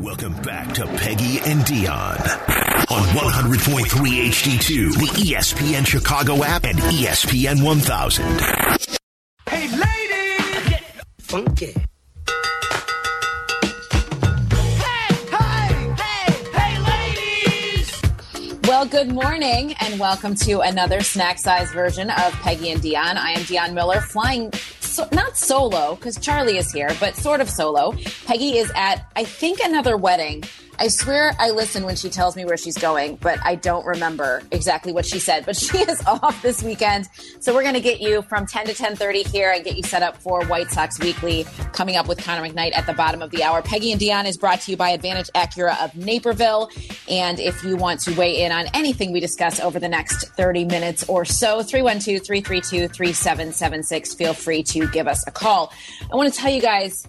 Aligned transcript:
Welcome 0.00 0.34
back 0.40 0.72
to 0.76 0.86
Peggy 0.86 1.40
and 1.40 1.60
Dionne 1.60 2.22
on 2.90 3.02
100.3 3.02 3.84
HD2, 4.30 4.94
the 4.94 5.32
ESPN 5.34 5.86
Chicago 5.86 6.42
app, 6.42 6.64
and 6.64 6.78
ESPN 6.78 7.62
1000. 7.62 8.24
Hey, 9.46 9.68
ladies! 9.68 10.68
Get 10.70 10.82
funky. 11.18 11.74
Hey, 14.46 15.14
hey, 15.28 15.94
hey, 15.98 16.32
hey, 16.54 16.78
ladies! 16.80 18.02
Well, 18.66 18.86
good 18.86 19.12
morning 19.12 19.74
and 19.80 20.00
welcome 20.00 20.34
to 20.36 20.60
another 20.60 21.02
snack 21.02 21.36
size 21.36 21.70
version 21.72 22.08
of 22.08 22.32
Peggy 22.40 22.70
and 22.70 22.80
Dionne. 22.80 23.18
I 23.18 23.32
am 23.32 23.42
Dionne 23.42 23.74
Miller 23.74 24.00
flying 24.00 24.50
so, 24.90 25.08
not 25.12 25.36
solo 25.36 25.94
because 25.94 26.18
Charlie 26.18 26.58
is 26.58 26.72
here, 26.72 26.90
but 26.98 27.16
sort 27.16 27.40
of 27.40 27.48
solo. 27.48 27.92
Peggy 28.26 28.58
is 28.58 28.70
at, 28.74 29.10
I 29.16 29.24
think, 29.24 29.60
another 29.60 29.96
wedding. 29.96 30.42
I 30.82 30.88
swear 30.88 31.36
I 31.38 31.50
listen 31.50 31.84
when 31.84 31.94
she 31.94 32.08
tells 32.08 32.36
me 32.36 32.46
where 32.46 32.56
she's 32.56 32.78
going, 32.78 33.16
but 33.16 33.38
I 33.44 33.54
don't 33.54 33.84
remember 33.84 34.40
exactly 34.50 34.94
what 34.94 35.04
she 35.04 35.18
said. 35.18 35.44
But 35.44 35.54
she 35.56 35.76
is 35.76 36.02
off 36.06 36.40
this 36.40 36.62
weekend, 36.62 37.06
so 37.38 37.54
we're 37.54 37.60
going 37.60 37.74
to 37.74 37.82
get 37.82 38.00
you 38.00 38.22
from 38.22 38.46
10 38.46 38.64
to 38.64 38.72
10:30 38.72 39.26
here 39.26 39.52
and 39.52 39.62
get 39.62 39.76
you 39.76 39.82
set 39.82 40.02
up 40.02 40.16
for 40.16 40.42
White 40.46 40.70
Sox 40.70 40.98
Weekly 40.98 41.44
coming 41.74 41.96
up 41.96 42.08
with 42.08 42.24
Connor 42.24 42.48
McKnight 42.48 42.74
at 42.74 42.86
the 42.86 42.94
bottom 42.94 43.20
of 43.20 43.30
the 43.30 43.44
hour. 43.44 43.60
Peggy 43.60 43.92
and 43.92 44.00
Dionne 44.00 44.24
is 44.24 44.38
brought 44.38 44.62
to 44.62 44.70
you 44.70 44.78
by 44.78 44.88
Advantage 44.90 45.28
Acura 45.34 45.78
of 45.84 45.94
Naperville, 45.94 46.70
and 47.10 47.38
if 47.38 47.62
you 47.62 47.76
want 47.76 48.00
to 48.00 48.14
weigh 48.14 48.42
in 48.42 48.50
on 48.50 48.64
anything 48.72 49.12
we 49.12 49.20
discuss 49.20 49.60
over 49.60 49.78
the 49.78 49.88
next 49.88 50.28
30 50.28 50.64
minutes 50.64 51.04
or 51.08 51.26
so, 51.26 51.60
312-332-3776. 51.60 54.16
Feel 54.16 54.32
free 54.32 54.62
to 54.62 54.88
give 54.88 55.06
us 55.06 55.22
a 55.26 55.30
call. 55.30 55.74
I 56.10 56.16
want 56.16 56.32
to 56.32 56.40
tell 56.40 56.50
you 56.50 56.62
guys, 56.62 57.06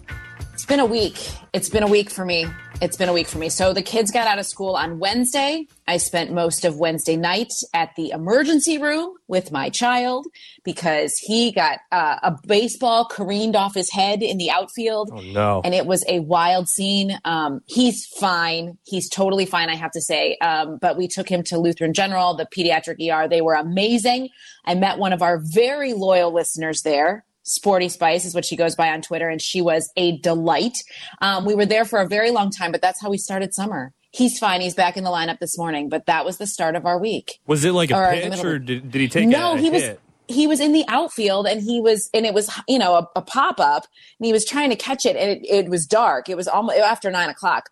it's 0.52 0.66
been 0.66 0.80
a 0.80 0.84
week. 0.84 1.16
It's 1.54 1.70
been 1.70 1.82
a 1.82 1.88
week 1.88 2.10
for 2.10 2.26
me. 2.26 2.46
It's 2.82 2.96
been 2.96 3.08
a 3.08 3.12
week 3.12 3.28
for 3.28 3.38
me. 3.38 3.48
So 3.48 3.72
the 3.72 3.80
kids 3.80 4.10
got 4.10 4.26
out 4.26 4.40
of 4.40 4.44
school 4.44 4.74
on 4.74 4.98
Wednesday. 4.98 5.68
I 5.86 5.98
spent 5.98 6.32
most 6.32 6.64
of 6.64 6.80
Wednesday 6.80 7.14
night 7.14 7.52
at 7.72 7.94
the 7.94 8.10
emergency 8.10 8.76
room 8.76 9.14
with 9.28 9.52
my 9.52 9.70
child 9.70 10.26
because 10.64 11.16
he 11.16 11.52
got 11.52 11.78
uh, 11.92 12.18
a 12.24 12.36
baseball 12.44 13.04
careened 13.04 13.54
off 13.54 13.72
his 13.72 13.88
head 13.92 14.20
in 14.20 14.36
the 14.36 14.50
outfield. 14.50 15.10
Oh, 15.12 15.20
no. 15.20 15.60
And 15.64 15.74
it 15.74 15.86
was 15.86 16.04
a 16.08 16.18
wild 16.18 16.68
scene. 16.68 17.16
Um, 17.24 17.60
he's 17.66 18.04
fine. 18.04 18.78
He's 18.82 19.08
totally 19.08 19.46
fine, 19.46 19.68
I 19.68 19.76
have 19.76 19.92
to 19.92 20.00
say. 20.00 20.36
Um, 20.38 20.78
but 20.80 20.96
we 20.96 21.06
took 21.06 21.28
him 21.28 21.44
to 21.44 21.58
Lutheran 21.58 21.92
General, 21.92 22.34
the 22.34 22.46
pediatric 22.46 22.96
ER. 22.98 23.28
They 23.28 23.42
were 23.42 23.54
amazing. 23.54 24.30
I 24.64 24.74
met 24.74 24.98
one 24.98 25.12
of 25.12 25.22
our 25.22 25.40
very 25.40 25.92
loyal 25.92 26.34
listeners 26.34 26.82
there. 26.82 27.24
Sporty 27.42 27.88
Spice 27.88 28.24
is 28.24 28.34
what 28.34 28.44
she 28.44 28.56
goes 28.56 28.76
by 28.76 28.90
on 28.90 29.02
Twitter, 29.02 29.28
and 29.28 29.40
she 29.40 29.60
was 29.60 29.90
a 29.96 30.18
delight. 30.18 30.78
Um, 31.20 31.44
we 31.44 31.54
were 31.54 31.66
there 31.66 31.84
for 31.84 32.00
a 32.00 32.08
very 32.08 32.30
long 32.30 32.50
time, 32.50 32.72
but 32.72 32.80
that's 32.80 33.00
how 33.00 33.10
we 33.10 33.18
started 33.18 33.54
summer. 33.54 33.92
He's 34.12 34.38
fine. 34.38 34.60
He's 34.60 34.74
back 34.74 34.96
in 34.96 35.04
the 35.04 35.10
lineup 35.10 35.38
this 35.38 35.56
morning, 35.56 35.88
but 35.88 36.06
that 36.06 36.24
was 36.24 36.36
the 36.36 36.46
start 36.46 36.76
of 36.76 36.84
our 36.84 36.98
week. 36.98 37.40
Was 37.46 37.64
it 37.64 37.72
like 37.72 37.90
a 37.90 37.96
Or 37.96 38.12
pitch, 38.12 38.44
or 38.44 38.58
did, 38.58 38.90
did 38.90 39.00
he 39.00 39.08
take 39.08 39.26
no, 39.26 39.52
a, 39.52 39.54
a 39.54 39.58
he 39.58 39.70
was 39.70 39.90
he 40.28 40.46
was 40.46 40.60
in 40.60 40.72
the 40.72 40.84
outfield 40.88 41.46
and 41.46 41.60
he 41.60 41.80
was 41.80 42.08
and 42.14 42.24
it 42.24 42.34
was 42.34 42.50
you 42.68 42.78
know 42.78 42.94
a, 42.94 43.08
a 43.16 43.22
pop 43.22 43.58
up 43.58 43.86
and 44.18 44.26
he 44.26 44.32
was 44.32 44.44
trying 44.44 44.70
to 44.70 44.76
catch 44.76 45.04
it 45.04 45.16
and 45.16 45.30
it, 45.30 45.46
it 45.48 45.68
was 45.68 45.86
dark. 45.86 46.28
It 46.28 46.36
was 46.36 46.46
almost 46.46 46.78
after 46.78 47.10
nine 47.10 47.30
o'clock, 47.30 47.70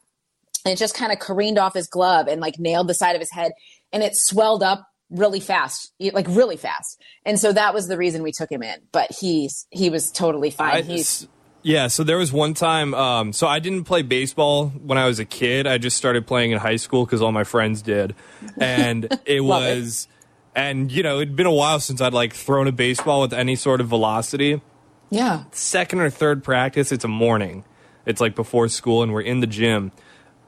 and 0.65 0.73
it 0.73 0.77
just 0.77 0.95
kind 0.95 1.13
of 1.13 1.19
careened 1.19 1.59
off 1.59 1.75
his 1.75 1.87
glove 1.87 2.27
and 2.27 2.41
like 2.41 2.59
nailed 2.59 2.89
the 2.89 2.95
side 2.95 3.15
of 3.15 3.21
his 3.21 3.33
head, 3.33 3.53
and 3.93 4.03
it 4.03 4.17
swelled 4.17 4.63
up 4.63 4.87
really 5.11 5.41
fast, 5.41 5.93
like 6.13 6.27
really 6.29 6.57
fast. 6.57 7.01
And 7.27 7.39
so 7.39 7.53
that 7.53 7.75
was 7.75 7.89
the 7.89 7.97
reason 7.97 8.23
we 8.23 8.33
took 8.33 8.51
him 8.51 8.63
in. 8.63 8.79
But 8.93 9.11
he's 9.21 9.67
he 9.71 9.91
was 9.91 10.11
totally 10.11 10.51
fine. 10.51 10.77
I- 10.77 10.83
he's 10.83 11.29
yeah, 11.63 11.89
so 11.89 12.05
there 12.05 12.17
was 12.17 12.33
one 12.33 12.55
time. 12.55 12.95
Um, 12.95 13.35
so 13.35 13.47
I 13.47 13.59
didn't 13.59 13.85
play 13.85 14.01
baseball 14.01 14.69
when 14.69 14.97
I 14.97 15.05
was 15.07 15.19
a 15.19 15.27
kid. 15.27 15.67
I 15.67 15.77
just 15.77 15.99
started 15.99 16.27
playing 16.27 16.53
in 16.53 16.59
high 16.59 16.77
school 16.77 17.05
because 17.05 17.21
all 17.21 17.33
my 17.33 17.45
friends 17.45 17.83
did, 17.83 18.15
and 18.59 19.05
it 19.27 19.43
Love 19.43 19.65
it. 19.65 19.77
was, 19.81 20.09
and 20.55 20.91
you 20.91 21.03
know, 21.03 21.17
it'd 21.17 21.37
been 21.37 21.45
a 21.47 21.53
while 21.53 21.79
since 21.79 22.01
I'd 22.01 22.15
like 22.15 22.33
thrown 22.33 22.67
a 22.67 22.73
baseball 22.73 23.21
with 23.21 23.35
any 23.35 23.57
sort 23.57 23.83
of 23.83 23.89
velocity. 23.89 24.63
yeah. 25.11 25.45
Second 25.53 26.01
or 26.01 26.09
third 26.09 26.43
practice, 26.43 26.93
it's 26.93 27.05
a 27.05 27.09
morning. 27.09 27.65
It's 28.07 28.23
like 28.23 28.35
before 28.35 28.69
school, 28.69 29.03
and 29.03 29.13
we're 29.13 29.21
in 29.21 29.41
the 29.41 29.47
gym. 29.47 29.93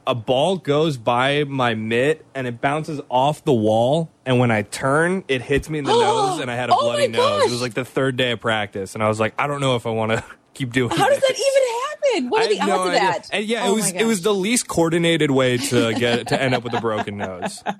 A 0.06 0.14
ball 0.14 0.56
goes 0.58 0.96
by 0.96 1.44
my 1.44 1.74
mitt 1.74 2.24
and 2.34 2.46
it 2.46 2.60
bounces 2.60 3.00
off 3.08 3.44
the 3.44 3.52
wall. 3.52 4.10
And 4.26 4.38
when 4.38 4.50
I 4.50 4.62
turn, 4.62 5.24
it 5.28 5.42
hits 5.42 5.70
me 5.70 5.78
in 5.78 5.84
the 5.84 5.92
nose, 6.00 6.40
and 6.40 6.50
I 6.50 6.54
had 6.56 6.70
a 6.70 6.74
Oh 6.74 6.80
bloody 6.82 7.08
my 7.08 7.18
nose. 7.18 7.40
gosh. 7.42 7.48
It 7.48 7.52
was 7.52 7.62
like 7.62 7.74
the 7.74 7.84
third 7.84 8.16
day 8.16 8.32
of 8.32 8.40
practice, 8.40 8.94
and 8.94 9.02
I 9.02 9.08
was 9.08 9.20
like, 9.20 9.34
I 9.38 9.46
don't 9.46 9.60
know 9.60 9.76
if 9.76 9.86
I 9.86 9.90
want 9.90 10.12
to 10.12 10.24
keep 10.54 10.72
doing. 10.72 10.90
How 10.90 11.08
does 11.08 11.20
this. 11.20 11.28
that 11.28 11.38
even 11.38 12.20
happen? 12.20 12.30
What 12.30 12.42
I 12.42 12.44
are 12.44 12.48
the 12.48 12.56
have 12.56 12.68
odds 12.68 12.76
no 12.78 12.82
of 12.82 12.88
idea. 12.88 13.00
that? 13.00 13.28
And 13.32 13.44
yeah, 13.44 13.62
Oh 13.62 13.66
it 13.66 13.68
my 13.70 13.74
was 13.74 13.92
it 13.92 14.04
was 14.04 14.18
gosh. 14.18 14.24
the 14.24 14.34
least 14.34 14.68
coordinated 14.68 15.30
way 15.30 15.56
to 15.56 15.94
get 15.98 16.28
to 16.28 16.40
end 16.42 16.54
up 16.54 16.64
with 16.64 16.74
a 16.74 16.80
broken 16.80 17.16
nose. 17.18 17.62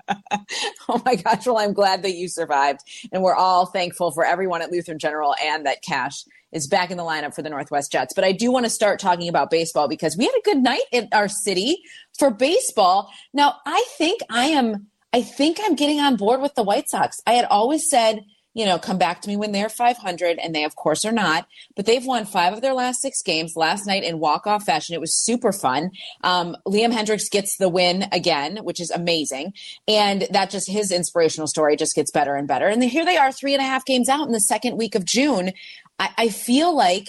Oh 0.89 1.01
my 1.05 1.15
gosh. 1.15 1.45
Well, 1.45 1.57
I'm 1.57 1.71
glad 1.73 2.03
that 2.03 2.11
you 2.15 2.27
survived. 2.27 2.81
And 3.13 3.23
we're 3.23 3.35
all 3.35 3.65
thankful 3.65 4.11
for 4.11 4.25
everyone 4.25 4.61
at 4.61 4.69
Lutheran 4.71 4.99
General 4.99 5.33
and 5.41 5.65
that 5.65 5.81
Cash 5.81 6.25
is 6.53 6.67
back 6.67 6.91
in 6.91 6.97
the 6.97 7.03
lineup 7.03 7.33
for 7.33 7.41
the 7.41 7.49
Northwest 7.49 7.91
Jets. 7.91 8.13
But 8.13 8.23
I 8.23 8.31
do 8.31 8.51
want 8.51 8.65
to 8.65 8.69
start 8.69 8.99
talking 8.99 9.27
about 9.27 9.49
baseball 9.49 9.87
because 9.87 10.15
we 10.15 10.25
had 10.25 10.35
a 10.35 10.41
good 10.43 10.63
night 10.63 10.83
in 10.91 11.09
our 11.11 11.27
city 11.27 11.83
for 12.17 12.31
baseball. 12.31 13.11
Now, 13.33 13.57
I 13.65 13.83
think 13.97 14.21
I 14.29 14.45
am 14.45 14.87
I 15.13 15.21
think 15.21 15.59
I'm 15.61 15.75
getting 15.75 15.99
on 15.99 16.15
board 16.15 16.41
with 16.41 16.55
the 16.55 16.63
White 16.63 16.89
Sox. 16.89 17.21
I 17.27 17.33
had 17.33 17.45
always 17.45 17.87
said, 17.87 18.25
you 18.55 18.65
know, 18.65 18.77
come 18.77 18.97
back 18.97 19.21
to 19.21 19.29
me 19.29 19.35
when 19.35 19.51
they're 19.51 19.69
500, 19.69 20.37
and 20.37 20.53
they, 20.53 20.63
of 20.63 20.75
course, 20.75 21.05
are 21.05 21.11
not. 21.11 21.47
But 21.75 21.85
they've 21.85 22.05
won 22.05 22.25
five 22.25 22.53
of 22.53 22.61
their 22.61 22.73
last 22.73 23.01
six 23.01 23.21
games 23.21 23.55
last 23.55 23.87
night 23.87 24.03
in 24.03 24.19
walk 24.19 24.45
off 24.45 24.63
fashion. 24.63 24.93
It 24.93 25.01
was 25.01 25.13
super 25.13 25.51
fun. 25.51 25.91
Um, 26.23 26.55
Liam 26.67 26.93
Hendriks 26.93 27.29
gets 27.31 27.57
the 27.57 27.69
win 27.69 28.05
again, 28.11 28.57
which 28.57 28.79
is 28.79 28.91
amazing. 28.91 29.53
And 29.87 30.27
that 30.31 30.51
just 30.51 30.69
his 30.69 30.91
inspirational 30.91 31.47
story 31.47 31.75
just 31.75 31.95
gets 31.95 32.11
better 32.11 32.35
and 32.35 32.47
better. 32.47 32.67
And 32.67 32.83
here 32.83 33.05
they 33.05 33.17
are, 33.17 33.31
three 33.31 33.53
and 33.53 33.61
a 33.61 33.65
half 33.65 33.85
games 33.85 34.07
out 34.07 34.27
in 34.27 34.33
the 34.33 34.39
second 34.39 34.77
week 34.77 34.93
of 34.93 35.05
June. 35.05 35.51
I, 35.99 36.09
I 36.17 36.29
feel 36.29 36.75
like 36.75 37.07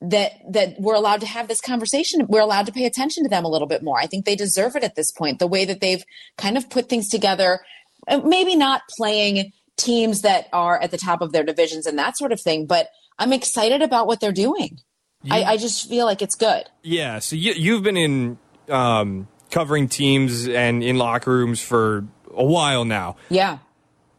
that 0.00 0.32
that 0.50 0.74
we're 0.78 0.94
allowed 0.94 1.20
to 1.20 1.26
have 1.26 1.48
this 1.48 1.60
conversation. 1.60 2.26
We're 2.28 2.40
allowed 2.40 2.66
to 2.66 2.72
pay 2.72 2.84
attention 2.84 3.22
to 3.24 3.28
them 3.28 3.44
a 3.44 3.48
little 3.48 3.68
bit 3.68 3.82
more. 3.82 3.98
I 3.98 4.06
think 4.06 4.24
they 4.24 4.36
deserve 4.36 4.76
it 4.76 4.84
at 4.84 4.96
this 4.96 5.10
point. 5.10 5.38
The 5.38 5.46
way 5.46 5.64
that 5.64 5.80
they've 5.80 6.04
kind 6.36 6.56
of 6.56 6.68
put 6.68 6.88
things 6.88 7.08
together 7.08 7.60
maybe 8.24 8.54
not 8.54 8.82
playing 8.96 9.52
teams 9.76 10.22
that 10.22 10.48
are 10.52 10.80
at 10.80 10.90
the 10.90 10.98
top 10.98 11.20
of 11.20 11.32
their 11.32 11.42
divisions 11.42 11.86
and 11.86 11.98
that 11.98 12.16
sort 12.16 12.32
of 12.32 12.40
thing 12.40 12.66
but 12.66 12.88
i'm 13.18 13.32
excited 13.32 13.82
about 13.82 14.06
what 14.06 14.20
they're 14.20 14.32
doing. 14.32 14.78
I, 15.30 15.42
I 15.44 15.56
just 15.56 15.88
feel 15.88 16.04
like 16.04 16.20
it's 16.20 16.34
good. 16.34 16.64
Yeah, 16.82 17.18
so 17.18 17.36
you 17.36 17.52
you've 17.54 17.82
been 17.82 17.96
in 17.96 18.38
um, 18.68 19.28
covering 19.50 19.88
teams 19.88 20.46
and 20.46 20.82
in 20.82 20.98
locker 20.98 21.30
rooms 21.30 21.62
for 21.62 22.04
a 22.34 22.44
while 22.44 22.84
now. 22.84 23.16
yeah. 23.30 23.58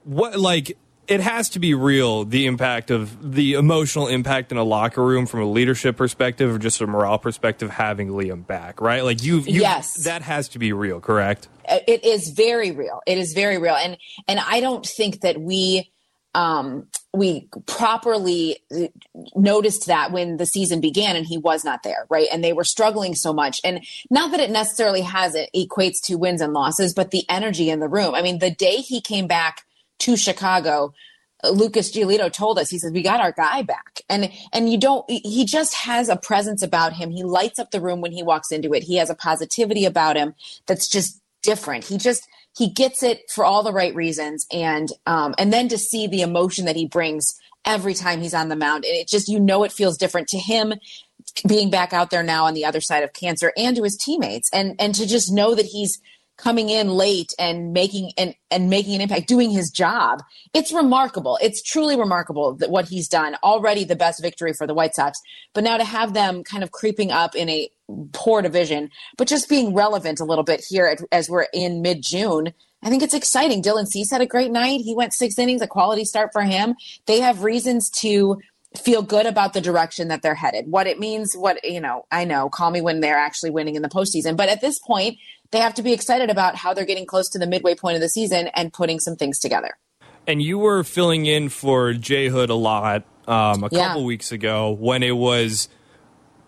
What 0.03 0.39
like 0.39 0.77
it 1.07 1.21
has 1.21 1.49
to 1.49 1.59
be 1.59 1.73
real 1.73 2.25
the 2.25 2.45
impact 2.45 2.91
of 2.91 3.33
the 3.33 3.53
emotional 3.53 4.07
impact 4.07 4.51
in 4.51 4.57
a 4.57 4.63
locker 4.63 5.03
room 5.03 5.25
from 5.25 5.41
a 5.41 5.45
leadership 5.45 5.97
perspective 5.97 6.53
or 6.53 6.57
just 6.57 6.81
a 6.81 6.87
morale 6.87 7.19
perspective 7.19 7.69
having 7.69 8.09
Liam 8.09 8.45
back, 8.45 8.81
right? 8.81 9.03
Like 9.03 9.23
you 9.23 9.39
you 9.39 9.61
Yes. 9.61 10.03
that 10.03 10.21
has 10.23 10.49
to 10.49 10.59
be 10.59 10.73
real, 10.73 10.99
correct? 10.99 11.47
it 11.67 12.05
is 12.05 12.29
very 12.29 12.69
real 12.69 13.01
it 13.07 13.17
is 13.17 13.33
very 13.33 13.57
real 13.57 13.73
and 13.73 13.97
and 14.27 14.39
i 14.39 14.59
don't 14.59 14.85
think 14.85 15.21
that 15.21 15.41
we 15.41 15.91
um 16.35 16.85
we 17.13 17.47
properly 17.65 18.57
uh, 18.71 18.87
noticed 19.35 19.87
that 19.87 20.11
when 20.11 20.37
the 20.37 20.45
season 20.45 20.79
began 20.79 21.15
and 21.15 21.25
he 21.25 21.37
was 21.39 21.63
not 21.65 21.81
there 21.81 22.05
right 22.09 22.27
and 22.31 22.43
they 22.43 22.53
were 22.53 22.63
struggling 22.63 23.15
so 23.15 23.33
much 23.33 23.59
and 23.63 23.83
not 24.11 24.29
that 24.29 24.39
it 24.39 24.51
necessarily 24.51 25.01
has 25.01 25.33
it 25.33 25.49
equates 25.55 25.99
to 26.03 26.15
wins 26.17 26.39
and 26.39 26.53
losses 26.53 26.93
but 26.93 27.09
the 27.11 27.23
energy 27.29 27.69
in 27.71 27.79
the 27.79 27.87
room 27.87 28.13
i 28.13 28.21
mean 28.21 28.37
the 28.37 28.51
day 28.51 28.75
he 28.75 29.01
came 29.01 29.25
back 29.25 29.63
to 29.99 30.17
chicago 30.17 30.93
uh, 31.43 31.49
Lucas 31.49 31.91
Giolito 31.91 32.31
told 32.31 32.57
us, 32.57 32.69
he 32.69 32.77
says, 32.77 32.91
we 32.91 33.01
got 33.01 33.19
our 33.19 33.31
guy 33.31 33.61
back. 33.61 34.01
And, 34.09 34.31
and 34.53 34.71
you 34.71 34.77
don't, 34.77 35.09
he 35.09 35.45
just 35.45 35.73
has 35.75 36.09
a 36.09 36.15
presence 36.15 36.61
about 36.61 36.93
him. 36.93 37.11
He 37.11 37.23
lights 37.23 37.59
up 37.59 37.71
the 37.71 37.81
room 37.81 38.01
when 38.01 38.11
he 38.11 38.23
walks 38.23 38.51
into 38.51 38.73
it. 38.73 38.83
He 38.83 38.95
has 38.95 39.09
a 39.09 39.15
positivity 39.15 39.85
about 39.85 40.15
him 40.15 40.33
that's 40.65 40.87
just 40.87 41.21
different. 41.41 41.85
He 41.85 41.97
just, 41.97 42.27
he 42.57 42.69
gets 42.69 43.03
it 43.03 43.29
for 43.29 43.43
all 43.43 43.63
the 43.63 43.73
right 43.73 43.93
reasons. 43.93 44.47
And, 44.51 44.89
um, 45.05 45.35
and 45.37 45.51
then 45.51 45.67
to 45.69 45.77
see 45.77 46.07
the 46.07 46.21
emotion 46.21 46.65
that 46.65 46.75
he 46.75 46.87
brings 46.87 47.37
every 47.65 47.93
time 47.93 48.21
he's 48.21 48.33
on 48.33 48.49
the 48.49 48.55
mound, 48.55 48.85
and 48.85 48.95
it 48.95 49.07
just, 49.07 49.27
you 49.27 49.39
know, 49.39 49.63
it 49.63 49.71
feels 49.71 49.97
different 49.97 50.27
to 50.29 50.37
him 50.37 50.73
being 51.47 51.69
back 51.69 51.91
out 51.91 52.11
there 52.11 52.23
now 52.23 52.45
on 52.45 52.53
the 52.53 52.63
other 52.63 52.79
side 52.79 53.03
of 53.03 53.11
cancer 53.11 53.51
and 53.57 53.75
to 53.75 53.83
his 53.83 53.97
teammates. 53.97 54.49
And, 54.53 54.75
and 54.79 54.95
to 54.95 55.05
just 55.05 55.31
know 55.31 55.55
that 55.55 55.65
he's, 55.65 55.99
coming 56.37 56.69
in 56.69 56.89
late 56.89 57.33
and 57.39 57.71
making 57.73 58.11
and, 58.17 58.35
and 58.51 58.69
making 58.69 58.95
an 58.95 59.01
impact, 59.01 59.27
doing 59.27 59.51
his 59.51 59.69
job. 59.69 60.21
It's 60.53 60.73
remarkable. 60.73 61.37
It's 61.41 61.61
truly 61.61 61.97
remarkable 61.97 62.55
that 62.55 62.69
what 62.69 62.87
he's 62.87 63.07
done. 63.07 63.35
Already 63.43 63.83
the 63.83 63.95
best 63.95 64.21
victory 64.21 64.53
for 64.53 64.67
the 64.67 64.73
White 64.73 64.95
Sox, 64.95 65.19
but 65.53 65.63
now 65.63 65.77
to 65.77 65.85
have 65.85 66.13
them 66.13 66.43
kind 66.43 66.63
of 66.63 66.71
creeping 66.71 67.11
up 67.11 67.35
in 67.35 67.49
a 67.49 67.69
poor 68.13 68.41
division, 68.41 68.89
but 69.17 69.27
just 69.27 69.47
being 69.47 69.73
relevant 69.73 70.19
a 70.19 70.25
little 70.25 70.43
bit 70.43 70.63
here 70.67 70.87
at, 70.87 71.01
as 71.11 71.29
we're 71.29 71.47
in 71.53 71.81
mid 71.81 72.01
June. 72.01 72.53
I 72.83 72.89
think 72.89 73.01
it's 73.01 73.15
exciting. 73.15 73.63
Dylan 73.63 73.87
Cease 73.87 74.11
had 74.11 74.21
a 74.21 74.27
great 74.27 74.51
night. 74.51 74.81
He 74.81 74.93
went 74.93 75.13
six 75.13 75.39
innings, 75.39 75.61
a 75.61 75.67
quality 75.67 76.05
start 76.05 76.29
for 76.31 76.43
him. 76.43 76.75
They 77.07 77.19
have 77.19 77.43
reasons 77.43 77.89
to 78.01 78.37
feel 78.77 79.01
good 79.01 79.25
about 79.25 79.53
the 79.53 79.61
direction 79.61 80.09
that 80.09 80.21
they're 80.21 80.35
headed. 80.35 80.67
What 80.67 80.87
it 80.87 80.99
means, 80.99 81.33
what, 81.35 81.63
you 81.63 81.79
know, 81.79 82.05
I 82.11 82.25
know, 82.25 82.49
call 82.49 82.71
me 82.71 82.81
when 82.81 82.99
they're 82.99 83.17
actually 83.17 83.51
winning 83.51 83.75
in 83.75 83.81
the 83.81 83.89
postseason. 83.89 84.37
But 84.37 84.49
at 84.49 84.61
this 84.61 84.79
point, 84.79 85.17
they 85.51 85.59
have 85.59 85.73
to 85.75 85.83
be 85.83 85.93
excited 85.93 86.29
about 86.29 86.55
how 86.55 86.73
they're 86.73 86.85
getting 86.85 87.05
close 87.05 87.29
to 87.29 87.39
the 87.39 87.47
midway 87.47 87.75
point 87.75 87.95
of 87.95 88.01
the 88.01 88.09
season 88.09 88.47
and 88.55 88.73
putting 88.73 88.99
some 88.99 89.15
things 89.15 89.39
together. 89.39 89.77
And 90.27 90.41
you 90.41 90.57
were 90.57 90.83
filling 90.83 91.25
in 91.25 91.49
for 91.49 91.93
Jay 91.93 92.27
Hood 92.29 92.49
a 92.49 92.55
lot 92.55 93.03
um, 93.27 93.63
a 93.63 93.69
Yeah. 93.71 93.87
couple 93.87 94.05
weeks 94.05 94.31
ago 94.31 94.71
when 94.71 95.03
it 95.03 95.15
was 95.15 95.69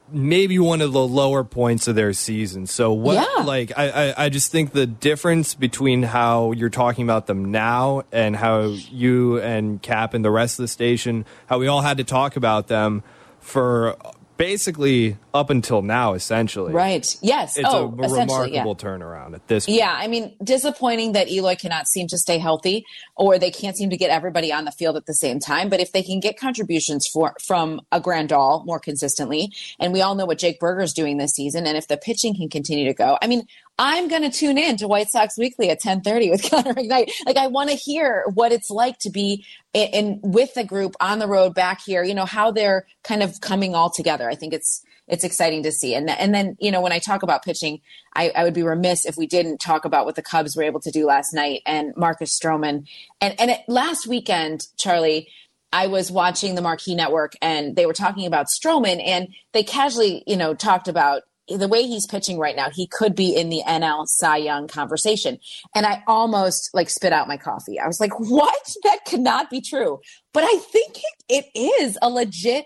maybe 0.10 0.58
one 0.58 0.80
of 0.82 0.94
the 0.94 1.06
lower 1.06 1.44
points 1.44 1.88
of 1.88 1.96
their 1.96 2.14
season. 2.14 2.66
So 2.66 2.94
what 2.94 3.16
Yeah. 3.16 3.44
like 3.44 3.74
I, 3.78 3.90
I, 4.12 4.26
I 4.26 4.30
just 4.30 4.52
think 4.52 4.72
the 4.72 4.88
difference 4.88 5.54
between 5.54 6.04
how 6.04 6.54
you're 6.54 6.70
talking 6.70 7.04
about 7.04 7.28
them 7.28 7.52
now 7.52 8.04
and 8.12 8.36
how 8.36 8.62
you 8.90 9.42
and 9.42 9.82
Cap 9.82 10.14
and 10.14 10.24
the 10.24 10.32
rest 10.32 10.60
of 10.60 10.64
the 10.64 10.68
station, 10.70 11.26
how 11.48 11.60
we 11.60 11.68
all 11.68 11.82
had 11.82 11.98
to 11.98 12.04
talk 12.06 12.38
about 12.38 12.68
them 12.68 13.04
for 13.42 13.98
basically 14.38 15.18
up 15.34 15.50
until 15.50 15.82
now, 15.82 16.14
essentially. 16.14 16.74
Right. 16.74 17.16
Yes. 17.22 17.58
It's 17.58 17.68
oh, 17.70 17.94
a 17.98 18.04
essentially, 18.04 18.54
yeah. 18.54 18.62
remarkable 18.62 18.76
turnaround 18.76 19.36
at 19.36 19.48
this 19.48 19.66
point. 19.66 19.78
Yeah, 19.78 19.94
I 19.94 20.08
mean, 20.08 20.36
disappointing 20.44 21.14
that 21.14 21.30
Eloy 21.30 21.56
cannot 21.56 21.88
seem 21.88 22.08
to 22.08 22.18
stay 22.18 22.38
healthy, 22.38 22.86
or 23.16 23.38
they 23.40 23.52
can't 23.52 23.76
seem 23.76 23.90
to 23.90 23.98
get 23.98 24.10
everybody 24.10 24.54
on 24.54 24.66
the 24.66 24.72
field 24.72 24.96
at 24.96 25.06
the 25.06 25.14
same 25.14 25.40
time. 25.40 25.70
But 25.70 25.80
if 25.80 25.92
they 25.92 26.04
can 26.04 26.20
get 26.20 26.40
contributions 26.40 27.08
for, 27.08 27.36
from 27.44 27.82
a 27.92 28.00
Grandal 28.00 28.66
more 28.66 28.80
consistently, 28.80 29.52
and 29.80 29.92
we 29.92 30.02
all 30.02 30.16
know 30.16 30.26
what 30.26 30.38
Jake 30.38 30.60
Burger's 30.60 30.94
doing 30.94 31.18
this 31.18 31.32
season, 31.32 31.66
and 31.66 31.78
if 31.78 31.88
the 31.88 31.98
pitching 31.98 32.36
can 32.36 32.50
continue 32.50 32.86
to 32.86 32.94
go, 32.94 33.18
I 33.22 33.28
mean, 33.28 33.48
I'm 33.80 34.08
going 34.08 34.24
to 34.24 34.32
tune 34.32 34.58
in 34.58 34.78
to 34.78 34.88
White 34.88 35.10
Sox 35.10 35.38
Weekly 35.38 35.70
at 35.70 35.82
10:30 35.82 36.32
with 36.32 36.44
Connor 36.50 36.74
McKnight. 36.74 37.12
Like, 37.26 37.38
I 37.38 37.48
want 37.48 37.70
to 37.70 37.76
hear 37.76 38.24
what 38.34 38.52
it's 38.52 38.70
like 38.70 38.98
to 39.00 39.10
be 39.10 39.46
in, 39.74 39.88
in 39.90 40.20
with 40.24 40.54
the 40.56 40.64
group 40.64 40.96
on 41.00 41.20
the 41.20 41.28
road 41.28 41.54
back 41.54 41.82
here. 41.86 42.04
You 42.04 42.16
know 42.16 42.26
how 42.26 42.52
they're 42.52 42.88
kind 43.04 43.22
of 43.22 43.40
coming 43.42 43.76
all 43.76 43.90
together. 43.90 44.30
I 44.30 44.36
think 44.36 44.54
it's 44.54 44.84
it's 45.08 45.24
exciting 45.24 45.64
to 45.64 45.72
see. 45.72 45.94
And 45.94 46.10
and 46.10 46.34
then 46.34 46.58
you 46.60 46.72
know 46.72 46.82
when 46.82 46.92
I 46.92 47.00
talk 47.00 47.24
about 47.24 47.44
pitching, 47.44 47.82
I, 48.16 48.32
I 48.36 48.44
would 48.44 48.54
be 48.54 48.64
remiss 48.64 49.06
if 49.06 49.16
we 49.16 49.28
didn't 49.28 49.60
talk 49.60 49.86
about 49.86 50.06
what 50.06 50.16
the 50.16 50.24
Cubs 50.24 50.56
were 50.56 50.64
able 50.64 50.80
to 50.82 50.92
do 50.92 51.06
last 51.06 51.34
night 51.34 51.62
and 51.66 51.94
Marcus 51.96 52.38
Stroman. 52.38 52.88
And 53.22 53.40
and 53.40 53.52
it, 53.52 53.62
last 53.68 54.08
weekend, 54.08 54.68
Charlie. 54.78 55.30
I 55.74 55.88
was 55.88 56.10
watching 56.10 56.56
the 56.56 56.62
Marquee 56.62 56.96
Network 56.96 57.34
and 57.42 57.76
they 57.76 57.86
were 57.86 57.94
talking 57.94 58.26
about 58.26 58.48
Stroman 58.48 59.06
and 59.06 59.28
they 59.52 59.64
casually, 59.64 60.24
you 60.26 60.38
know, 60.38 60.54
talked 60.54 60.88
about 60.88 61.24
the 61.50 61.68
way 61.68 61.84
he's 61.84 62.06
pitching 62.06 62.38
right 62.38 62.56
now, 62.56 62.70
he 62.70 62.88
could 62.88 63.16
be 63.16 63.36
in 63.36 63.50
the 63.50 63.62
NL 63.68 64.08
Cy 64.08 64.38
Young 64.38 64.68
conversation. 64.68 65.40
And 65.76 65.86
I 65.86 66.04
almost 66.08 66.70
like 66.74 66.90
spit 66.90 67.14
out 67.14 67.28
my 67.28 67.38
coffee. 67.38 67.80
I 67.80 67.88
was 67.88 68.00
like, 68.00 68.20
what? 68.20 68.76
That 68.84 69.06
cannot 69.06 69.50
be 69.50 69.62
true. 69.62 70.00
But 70.34 70.44
I 70.44 70.58
think 70.58 70.98
it, 71.30 71.46
it 71.56 71.60
is 71.82 71.98
a 72.02 72.10
legit, 72.10 72.66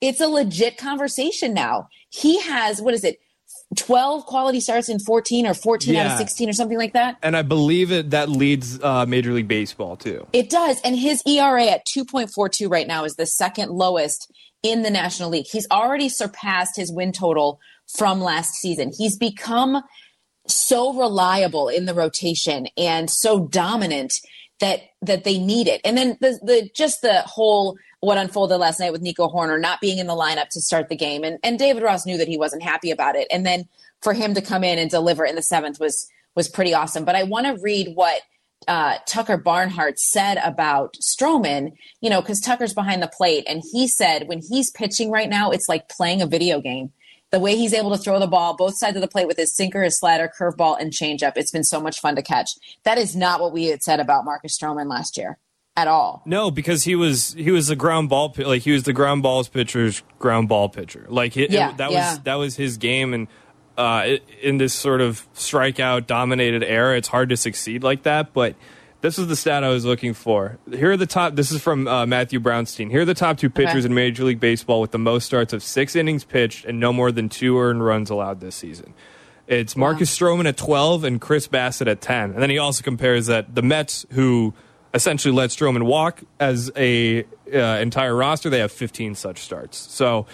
it's 0.00 0.20
a 0.20 0.28
legit 0.28 0.78
conversation 0.78 1.52
now. 1.52 1.88
He 2.10 2.40
has, 2.40 2.80
what 2.80 2.94
is 2.94 3.04
it? 3.04 3.18
12 3.76 4.26
quality 4.26 4.60
starts 4.60 4.88
in 4.88 4.98
14 4.98 5.46
or 5.46 5.54
14 5.54 5.96
out 5.96 6.12
of 6.12 6.18
16 6.18 6.48
or 6.48 6.52
something 6.52 6.76
like 6.76 6.92
that. 6.92 7.16
And 7.22 7.36
I 7.36 7.42
believe 7.42 7.90
it 7.90 8.10
that 8.10 8.28
leads 8.28 8.82
uh, 8.82 9.06
Major 9.06 9.32
League 9.32 9.48
Baseball 9.48 9.96
too. 9.96 10.26
It 10.32 10.50
does. 10.50 10.80
And 10.82 10.96
his 10.96 11.22
ERA 11.26 11.66
at 11.66 11.86
2.42 11.86 12.70
right 12.70 12.86
now 12.86 13.04
is 13.04 13.16
the 13.16 13.26
second 13.26 13.70
lowest 13.70 14.30
in 14.62 14.82
the 14.82 14.90
National 14.90 15.30
League. 15.30 15.46
He's 15.50 15.66
already 15.70 16.08
surpassed 16.08 16.76
his 16.76 16.92
win 16.92 17.12
total 17.12 17.60
from 17.96 18.20
last 18.20 18.54
season. 18.54 18.92
He's 18.96 19.16
become 19.16 19.82
so 20.46 20.92
reliable 20.92 21.68
in 21.68 21.86
the 21.86 21.94
rotation 21.94 22.66
and 22.76 23.08
so 23.08 23.46
dominant 23.46 24.14
that 24.60 24.80
that 25.02 25.24
they 25.24 25.38
need 25.38 25.68
it. 25.68 25.80
And 25.84 25.96
then 25.96 26.16
the 26.20 26.38
the 26.42 26.70
just 26.74 27.02
the 27.02 27.22
whole 27.22 27.76
what 28.00 28.18
unfolded 28.18 28.58
last 28.58 28.80
night 28.80 28.92
with 28.92 29.02
Nico 29.02 29.28
Hoerner 29.28 29.60
not 29.60 29.80
being 29.80 29.98
in 29.98 30.06
the 30.06 30.16
lineup 30.16 30.48
to 30.50 30.60
start 30.60 30.88
the 30.88 30.96
game 30.96 31.24
and 31.24 31.38
and 31.42 31.58
David 31.58 31.82
Ross 31.82 32.06
knew 32.06 32.18
that 32.18 32.28
he 32.28 32.38
wasn't 32.38 32.62
happy 32.62 32.90
about 32.90 33.16
it. 33.16 33.28
And 33.30 33.46
then 33.46 33.68
for 34.00 34.12
him 34.12 34.34
to 34.34 34.42
come 34.42 34.64
in 34.64 34.78
and 34.78 34.90
deliver 34.90 35.24
in 35.24 35.36
the 35.36 35.42
7th 35.42 35.78
was 35.78 36.08
was 36.34 36.48
pretty 36.48 36.74
awesome. 36.74 37.04
But 37.04 37.14
I 37.14 37.24
want 37.24 37.46
to 37.46 37.62
read 37.62 37.92
what 37.94 38.22
uh, 38.68 38.98
Tucker 39.06 39.36
Barnhart 39.36 39.98
said 39.98 40.38
about 40.42 40.96
Stroman, 41.02 41.72
you 42.00 42.08
know, 42.10 42.20
because 42.20 42.40
Tucker's 42.40 42.74
behind 42.74 43.02
the 43.02 43.08
plate, 43.08 43.44
and 43.48 43.62
he 43.72 43.88
said 43.88 44.28
when 44.28 44.40
he's 44.40 44.70
pitching 44.70 45.10
right 45.10 45.28
now, 45.28 45.50
it's 45.50 45.68
like 45.68 45.88
playing 45.88 46.22
a 46.22 46.26
video 46.26 46.60
game. 46.60 46.92
The 47.32 47.38
way 47.40 47.56
he's 47.56 47.72
able 47.72 47.90
to 47.90 47.96
throw 47.96 48.18
the 48.18 48.26
ball 48.26 48.54
both 48.56 48.76
sides 48.76 48.94
of 48.94 49.00
the 49.00 49.08
plate 49.08 49.26
with 49.26 49.38
his 49.38 49.56
sinker, 49.56 49.82
his 49.82 49.98
slider, 49.98 50.30
curveball, 50.38 50.76
and 50.78 50.92
changeup, 50.92 51.32
it's 51.36 51.50
been 51.50 51.64
so 51.64 51.80
much 51.80 51.98
fun 51.98 52.14
to 52.16 52.22
catch. 52.22 52.50
That 52.84 52.98
is 52.98 53.16
not 53.16 53.40
what 53.40 53.52
we 53.52 53.64
had 53.66 53.82
said 53.82 54.00
about 54.00 54.26
Marcus 54.26 54.56
Stroman 54.56 54.86
last 54.90 55.16
year 55.16 55.38
at 55.74 55.88
all. 55.88 56.22
No, 56.26 56.50
because 56.50 56.84
he 56.84 56.94
was 56.94 57.32
he 57.32 57.50
was 57.50 57.68
the 57.68 57.76
ground 57.76 58.10
ball 58.10 58.34
like 58.36 58.60
he 58.62 58.72
was 58.72 58.82
the 58.82 58.92
ground 58.92 59.22
balls 59.22 59.48
pitcher's 59.48 60.02
ground 60.18 60.50
ball 60.50 60.68
pitcher. 60.68 61.06
Like 61.08 61.36
it, 61.38 61.44
it- 61.44 61.52
Yeah, 61.52 61.72
that 61.72 61.90
yeah. 61.90 62.10
was 62.10 62.18
that 62.24 62.34
was 62.34 62.56
his 62.56 62.76
game, 62.76 63.14
and 63.14 63.28
uh, 63.78 64.16
in 64.42 64.58
this 64.58 64.74
sort 64.74 65.00
of 65.00 65.26
strikeout 65.34 66.06
dominated 66.06 66.62
era, 66.62 66.98
it's 66.98 67.08
hard 67.08 67.30
to 67.30 67.38
succeed 67.38 67.82
like 67.82 68.02
that. 68.02 68.34
But 68.34 68.56
this 69.02 69.18
is 69.18 69.26
the 69.26 69.36
stat 69.36 69.62
I 69.64 69.68
was 69.68 69.84
looking 69.84 70.14
for. 70.14 70.58
Here 70.70 70.92
are 70.92 70.96
the 70.96 71.06
top. 71.06 71.34
This 71.34 71.50
is 71.50 71.60
from 71.60 71.86
uh, 71.86 72.06
Matthew 72.06 72.40
Brownstein. 72.40 72.90
Here 72.90 73.02
are 73.02 73.04
the 73.04 73.14
top 73.14 73.36
two 73.36 73.50
pitchers 73.50 73.84
Okay. 73.84 73.86
in 73.86 73.94
Major 73.94 74.24
League 74.24 74.40
Baseball 74.40 74.80
with 74.80 74.92
the 74.92 74.98
most 74.98 75.26
starts 75.26 75.52
of 75.52 75.62
six 75.62 75.94
innings 75.96 76.24
pitched 76.24 76.64
and 76.64 76.80
no 76.80 76.92
more 76.92 77.12
than 77.12 77.28
two 77.28 77.58
earned 77.58 77.84
runs 77.84 78.10
allowed 78.10 78.40
this 78.40 78.54
season. 78.54 78.94
It's 79.48 79.76
Marcus 79.76 80.16
Stroman 80.16 80.46
at 80.46 80.56
12 80.56 81.04
and 81.04 81.20
Chris 81.20 81.48
Bassitt 81.48 81.88
at 81.88 82.00
10. 82.00 82.30
And 82.30 82.42
then 82.42 82.48
he 82.48 82.58
also 82.58 82.82
compares 82.82 83.26
that 83.26 83.54
the 83.54 83.60
Mets, 83.62 84.06
who 84.12 84.54
essentially 84.94 85.34
let 85.34 85.50
Stroman 85.50 85.82
walk 85.82 86.22
as 86.38 86.70
a 86.76 87.24
uh, 87.52 87.58
entire 87.58 88.14
roster, 88.14 88.50
they 88.50 88.60
have 88.60 88.72
15 88.72 89.16
such 89.16 89.38
starts. 89.38 89.76
So 89.78 90.26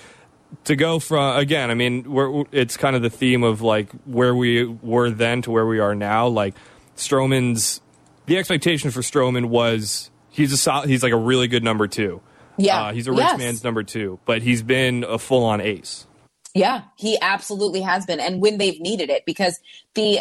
to 0.64 0.76
go 0.76 0.98
from 0.98 1.38
again, 1.38 1.70
I 1.70 1.74
mean, 1.74 2.12
we're, 2.12 2.44
it's 2.52 2.76
kind 2.76 2.94
of 2.94 3.00
the 3.02 3.10
theme 3.10 3.42
of 3.44 3.62
like 3.62 3.90
where 4.04 4.34
we 4.34 4.64
were 4.64 5.10
then 5.10 5.40
to 5.42 5.50
where 5.50 5.66
we 5.66 5.78
are 5.78 5.94
now. 5.94 6.28
Like 6.28 6.54
Stroman's 6.96 7.80
the 8.28 8.36
expectation 8.38 8.90
for 8.92 9.00
Stroman 9.00 9.46
was 9.46 10.10
he's 10.30 10.52
a 10.52 10.56
sol- 10.56 10.82
he's 10.86 11.02
like 11.02 11.12
a 11.12 11.16
really 11.18 11.48
good 11.48 11.64
number 11.64 11.88
two. 11.88 12.20
Yeah. 12.56 12.84
uh, 12.86 12.92
he's 12.92 13.06
a 13.06 13.12
rich 13.12 13.20
Yes. 13.20 13.38
man's 13.38 13.64
number 13.64 13.82
two, 13.82 14.18
but 14.24 14.42
he's 14.42 14.62
been 14.62 15.04
a 15.04 15.18
full 15.18 15.44
on 15.44 15.60
ace. 15.60 16.06
Yeah, 16.54 16.82
he 16.96 17.16
absolutely 17.20 17.82
has 17.82 18.04
been, 18.06 18.20
and 18.20 18.40
when 18.40 18.58
they've 18.58 18.80
needed 18.80 19.10
it, 19.10 19.24
because 19.26 19.58
the 19.94 20.18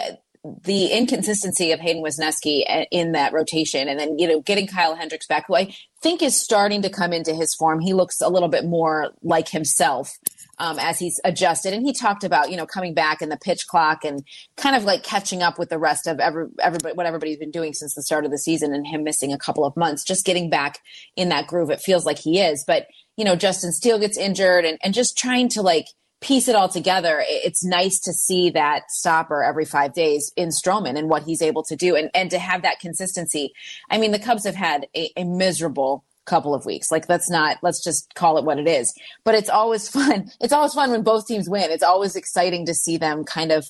the 0.63 0.87
inconsistency 0.87 1.71
of 1.71 1.79
Hayden 1.79 2.01
Wesneski 2.03 2.63
in 2.91 3.13
that 3.13 3.33
rotation, 3.33 3.87
and 3.89 3.99
then 3.99 4.19
you 4.19 4.27
know 4.27 4.41
getting 4.41 4.67
Kyle 4.67 4.95
Hendricks 4.95 5.25
back, 5.27 5.45
who 5.47 5.55
I 5.55 5.73
think 6.01 6.21
is 6.21 6.39
starting 6.39 6.81
to 6.83 6.89
come 6.89 7.11
into 7.11 7.33
his 7.33 7.55
form. 7.55 7.79
He 7.79 7.93
looks 7.93 8.21
a 8.21 8.29
little 8.29 8.49
bit 8.49 8.65
more 8.65 9.11
like 9.23 9.49
himself 9.49 10.17
um, 10.59 10.79
as 10.79 10.99
he's 10.99 11.19
adjusted, 11.23 11.73
and 11.73 11.85
he 11.85 11.93
talked 11.93 12.23
about 12.23 12.49
you 12.49 12.57
know 12.57 12.65
coming 12.65 12.93
back 12.93 13.21
in 13.21 13.29
the 13.29 13.37
pitch 13.37 13.67
clock 13.67 14.03
and 14.03 14.23
kind 14.55 14.75
of 14.75 14.83
like 14.83 15.03
catching 15.03 15.41
up 15.41 15.59
with 15.59 15.69
the 15.69 15.77
rest 15.77 16.07
of 16.07 16.19
every, 16.19 16.47
everybody 16.59 16.95
what 16.95 17.05
everybody's 17.05 17.37
been 17.37 17.51
doing 17.51 17.73
since 17.73 17.93
the 17.93 18.03
start 18.03 18.25
of 18.25 18.31
the 18.31 18.37
season, 18.37 18.73
and 18.73 18.87
him 18.87 19.03
missing 19.03 19.33
a 19.33 19.37
couple 19.37 19.65
of 19.65 19.75
months, 19.77 20.03
just 20.03 20.25
getting 20.25 20.49
back 20.49 20.79
in 21.15 21.29
that 21.29 21.47
groove. 21.47 21.69
It 21.69 21.81
feels 21.81 22.05
like 22.05 22.19
he 22.19 22.39
is, 22.39 22.63
but 22.65 22.87
you 23.15 23.25
know 23.25 23.35
Justin 23.35 23.71
Steele 23.71 23.99
gets 23.99 24.17
injured, 24.17 24.65
and 24.65 24.77
and 24.83 24.93
just 24.93 25.17
trying 25.17 25.49
to 25.49 25.61
like 25.61 25.87
piece 26.19 26.47
it 26.47 26.55
all 26.55 26.69
together, 26.69 27.23
it's 27.27 27.63
nice 27.63 27.99
to 27.99 28.11
see 28.11 28.49
that 28.49 28.89
stopper 28.89 29.43
every 29.43 29.65
five 29.65 29.93
days 29.93 30.31
in 30.35 30.49
Stroman 30.49 30.97
and 30.97 31.09
what 31.09 31.23
he's 31.23 31.41
able 31.41 31.63
to 31.63 31.75
do 31.75 31.95
and, 31.95 32.09
and 32.13 32.31
to 32.31 32.39
have 32.39 32.63
that 32.63 32.79
consistency. 32.79 33.53
I 33.89 33.97
mean, 33.97 34.11
the 34.11 34.19
Cubs 34.19 34.45
have 34.45 34.55
had 34.55 34.87
a, 34.95 35.11
a 35.15 35.23
miserable 35.23 36.03
couple 36.27 36.53
of 36.53 36.65
weeks. 36.65 36.91
Like 36.91 37.09
let's 37.09 37.29
not 37.29 37.57
let's 37.61 37.83
just 37.83 38.13
call 38.15 38.37
it 38.37 38.45
what 38.45 38.59
it 38.59 38.67
is. 38.67 38.93
But 39.23 39.35
it's 39.35 39.49
always 39.49 39.89
fun. 39.97 40.31
It's 40.39 40.53
always 40.53 40.73
fun 40.73 40.91
when 40.91 41.03
both 41.03 41.27
teams 41.27 41.49
win. 41.49 41.71
It's 41.71 41.83
always 41.83 42.15
exciting 42.15 42.65
to 42.67 42.73
see 42.73 42.97
them 42.97 43.23
kind 43.23 43.51
of 43.51 43.65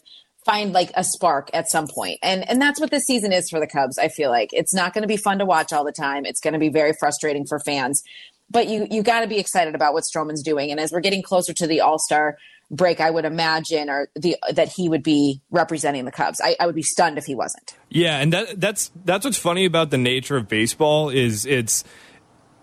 find 0.46 0.72
like 0.72 0.92
a 0.96 1.04
spark 1.04 1.50
at 1.54 1.70
some 1.70 1.88
point. 1.88 2.20
And 2.22 2.48
and 2.50 2.62
that's 2.62 2.80
what 2.80 2.92
this 2.92 3.06
season 3.06 3.32
is 3.32 3.50
for 3.50 3.60
the 3.60 3.68
Cubs, 3.68 3.98
I 3.98 4.10
feel 4.10 4.30
like. 4.30 4.50
It's 4.52 4.74
not 4.74 4.94
going 4.94 5.04
to 5.04 5.08
be 5.08 5.18
fun 5.18 5.40
to 5.40 5.46
watch 5.46 5.72
all 5.72 5.86
the 5.86 5.92
time. 5.92 6.26
It's 6.26 6.42
going 6.42 6.54
to 6.54 6.60
be 6.60 6.70
very 6.70 6.94
frustrating 7.00 7.46
for 7.46 7.60
fans 7.60 8.04
but 8.50 8.68
you 8.68 8.88
you 8.90 9.04
got 9.04 9.22
to 9.22 9.28
be 9.28 9.40
excited 9.40 9.76
about 9.76 9.94
what 9.94 10.04
Stroman's 10.04 10.44
doing. 10.44 10.72
And 10.72 10.80
as 10.80 10.92
we're 10.92 11.02
getting 11.02 11.22
closer 11.22 11.54
to 11.54 11.68
the 11.68 11.82
All 11.82 12.00
Star 12.00 12.38
break, 12.70 13.00
I 13.00 13.10
would 13.10 13.26
imagine 13.26 13.90
or 13.90 14.10
the 14.16 14.38
that 14.52 14.70
he 14.70 14.90
would 14.90 15.04
be 15.04 15.42
representing 15.52 16.06
the 16.06 16.12
Cubs. 16.12 16.40
I, 16.44 16.56
I 16.60 16.66
would 16.66 16.76
be 16.76 16.84
stunned 16.84 17.18
if 17.18 17.26
he 17.26 17.36
wasn't. 17.36 17.76
Yeah, 17.90 18.20
and 18.20 18.34
that 18.34 18.60
that's 18.60 18.92
that's 19.04 19.26
what's 19.26 19.38
funny 19.38 19.66
about 19.66 19.90
the 19.90 19.98
nature 19.98 20.38
of 20.38 20.48
baseball 20.48 21.10
is 21.10 21.46
it's 21.46 21.84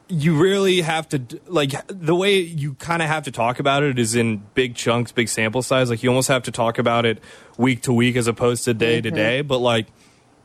you 0.09 0.37
really 0.37 0.83
have 0.83 1.09
to 1.09 1.23
like 1.47 1.73
the 1.89 2.15
way 2.15 2.39
you 2.41 2.75
kind 2.75 3.03
of 3.03 3.09
have 3.09 3.25
to 3.25 3.31
talk 3.31 3.59
about 3.59 3.83
it 3.83 3.99
is 3.99 4.15
in 4.15 4.43
big 4.55 4.75
chunks, 4.75 5.13
big 5.13 5.29
sample 5.29 5.63
size. 5.63 5.91
Like 5.91 6.03
you 6.03 6.11
almost 6.11 6.29
have 6.29 6.43
to 6.45 6.51
talk 6.51 6.79
about 6.79 7.07
it 7.07 7.23
week 7.57 7.83
to 7.83 7.93
week 7.93 8.17
as 8.17 8.27
opposed 8.27 8.65
to 8.65 8.75
day 8.75 9.01
to 9.01 9.11
day. 9.11 9.41
But 9.41 9.59
like 9.59 9.87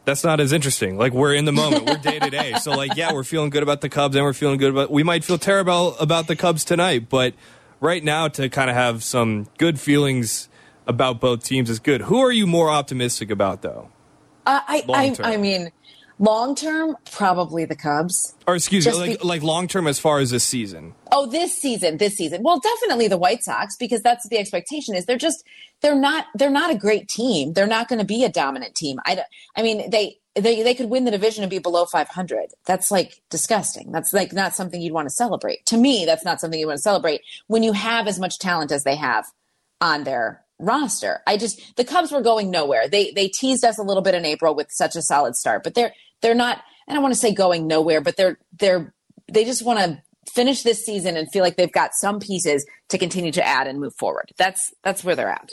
that's 0.06 0.24
not 0.24 0.40
as 0.40 0.54
interesting. 0.54 0.98
Like 0.98 1.14
we're 1.14 1.34
in 1.34 1.46
the 1.46 1.52
moment, 1.52 1.86
we're 1.86 1.98
day 1.98 2.20
to 2.20 2.30
day. 2.30 2.54
So 2.60 2.72
like 2.72 2.96
yeah, 2.96 3.14
we're 3.14 3.24
feeling 3.24 3.50
good 3.50 3.64
about 3.64 3.82
the 3.82 3.90
Cubs 3.90 4.16
and 4.16 4.24
we're 4.24 4.34
feeling 4.34 4.58
good 4.58 4.72
about. 4.72 4.92
We 4.92 5.04
might 5.04 5.24
feel 5.24 5.38
terrible 5.38 5.96
about 5.98 6.28
the 6.28 6.36
Cubs 6.36 6.64
tonight, 6.64 7.10
but 7.10 7.34
right 7.80 8.04
now 8.04 8.28
to 8.30 8.50
kind 8.50 8.70
of 8.70 8.76
have 8.76 9.04
some 9.04 9.48
good 9.58 9.80
feelings 9.80 10.50
about 10.88 11.20
both 11.20 11.44
teams 11.44 11.70
is 11.70 11.80
good. 11.80 12.02
Who 12.02 12.20
are 12.20 12.32
you 12.32 12.48
more 12.48 12.70
optimistic 12.70 13.30
about 13.30 13.62
though? 13.62 13.90
Uh, 14.46 14.62
I 14.68 14.84
I. 14.90 15.34
I 15.34 15.38
mean, 15.38 15.72
Long 16.22 16.54
term, 16.54 16.98
probably 17.12 17.64
the 17.64 17.78
Cubs. 17.78 18.36
Or 18.46 18.56
excuse 18.56 18.86
me, 18.86 18.94
like 18.94 19.22
be- 19.22 19.26
like 19.26 19.42
long 19.42 19.70
term 19.70 19.88
as 19.88 20.00
far 20.00 20.20
as 20.20 20.32
this 20.32 20.44
season. 20.44 20.94
Oh, 21.14 21.26
this 21.26 21.58
season, 21.58 21.98
this 21.98 22.16
season. 22.16 22.44
Well, 22.44 22.60
definitely 22.60 23.08
the 23.08 23.18
White 23.18 23.42
Sox 23.42 23.78
because 23.78 24.02
that's 24.02 24.28
the 24.28 24.38
expectation 24.38 24.96
is 24.96 25.06
they're 25.06 25.18
just 25.18 25.46
they're 25.82 25.96
not 25.96 26.26
they're 26.36 26.50
not 26.50 26.72
a 26.72 26.78
great 26.78 27.08
team. 27.08 27.54
They're 27.54 27.68
not 27.68 27.88
going 27.88 28.00
to 28.00 28.06
be 28.06 28.26
a 28.26 28.30
dominant 28.30 28.76
team. 28.76 29.00
I 29.06 29.16
don't, 29.16 29.28
I 29.56 29.62
mean, 29.62 29.90
they 29.90 30.18
they 30.36 30.62
they 30.62 30.76
could 30.76 30.90
win 30.90 31.06
the 31.06 31.12
division 31.12 31.44
and 31.44 31.50
be 31.50 31.60
below 31.60 31.86
500. 31.86 32.50
That's 32.66 32.92
like 32.92 33.22
disgusting. 33.30 33.94
That's 33.94 34.12
like 34.12 34.34
not 34.34 34.54
something 34.54 34.82
you'd 34.82 34.94
want 34.94 35.08
to 35.08 35.16
celebrate. 35.16 35.66
To 35.68 35.78
me, 35.78 36.04
that's 36.06 36.26
not 36.26 36.42
something 36.42 36.60
you 36.60 36.68
want 36.68 36.80
to 36.80 36.84
celebrate 36.84 37.22
when 37.48 37.64
you 37.64 37.72
have 37.72 38.08
as 38.08 38.20
much 38.20 38.40
talent 38.40 38.74
as 38.74 38.84
they 38.84 38.96
have 38.96 39.26
on 39.80 40.04
their 40.04 40.44
roster. 40.60 41.22
I 41.26 41.38
just 41.38 41.78
the 41.78 41.86
Cubs 41.86 42.12
were 42.12 42.22
going 42.22 42.52
nowhere. 42.52 42.88
They 42.90 43.12
they 43.12 43.30
teased 43.30 43.64
us 43.64 43.78
a 43.78 43.84
little 43.84 44.04
bit 44.04 44.16
in 44.16 44.26
April 44.26 44.54
with 44.54 44.68
such 44.70 44.96
a 44.96 45.02
solid 45.02 45.36
start, 45.36 45.64
but 45.64 45.74
they're 45.74 45.94
they're 46.22 46.36
not 46.36 46.62
and 46.88 46.94
I 46.94 46.96
don't 46.96 47.04
want 47.04 47.14
to 47.14 47.20
say 47.20 47.34
going 47.34 47.68
nowhere, 47.68 48.02
but 48.02 48.18
they're 48.18 48.38
they're 48.58 48.94
they 49.32 49.46
just 49.46 49.64
want 49.64 49.80
to 49.80 50.02
finish 50.34 50.64
this 50.64 50.86
season 50.86 51.16
and 51.18 51.32
feel 51.32 51.44
like 51.44 51.56
they've 51.56 51.72
got 51.72 51.94
some 51.94 52.20
pieces 52.20 52.66
to 52.90 52.98
continue 52.98 53.32
to 53.32 53.46
add 53.46 53.68
and 53.68 53.80
move 53.80 53.94
forward. 53.96 54.32
That's 54.38 54.74
that's 54.84 55.04
where 55.04 55.16
they're 55.16 55.30
at. 55.30 55.52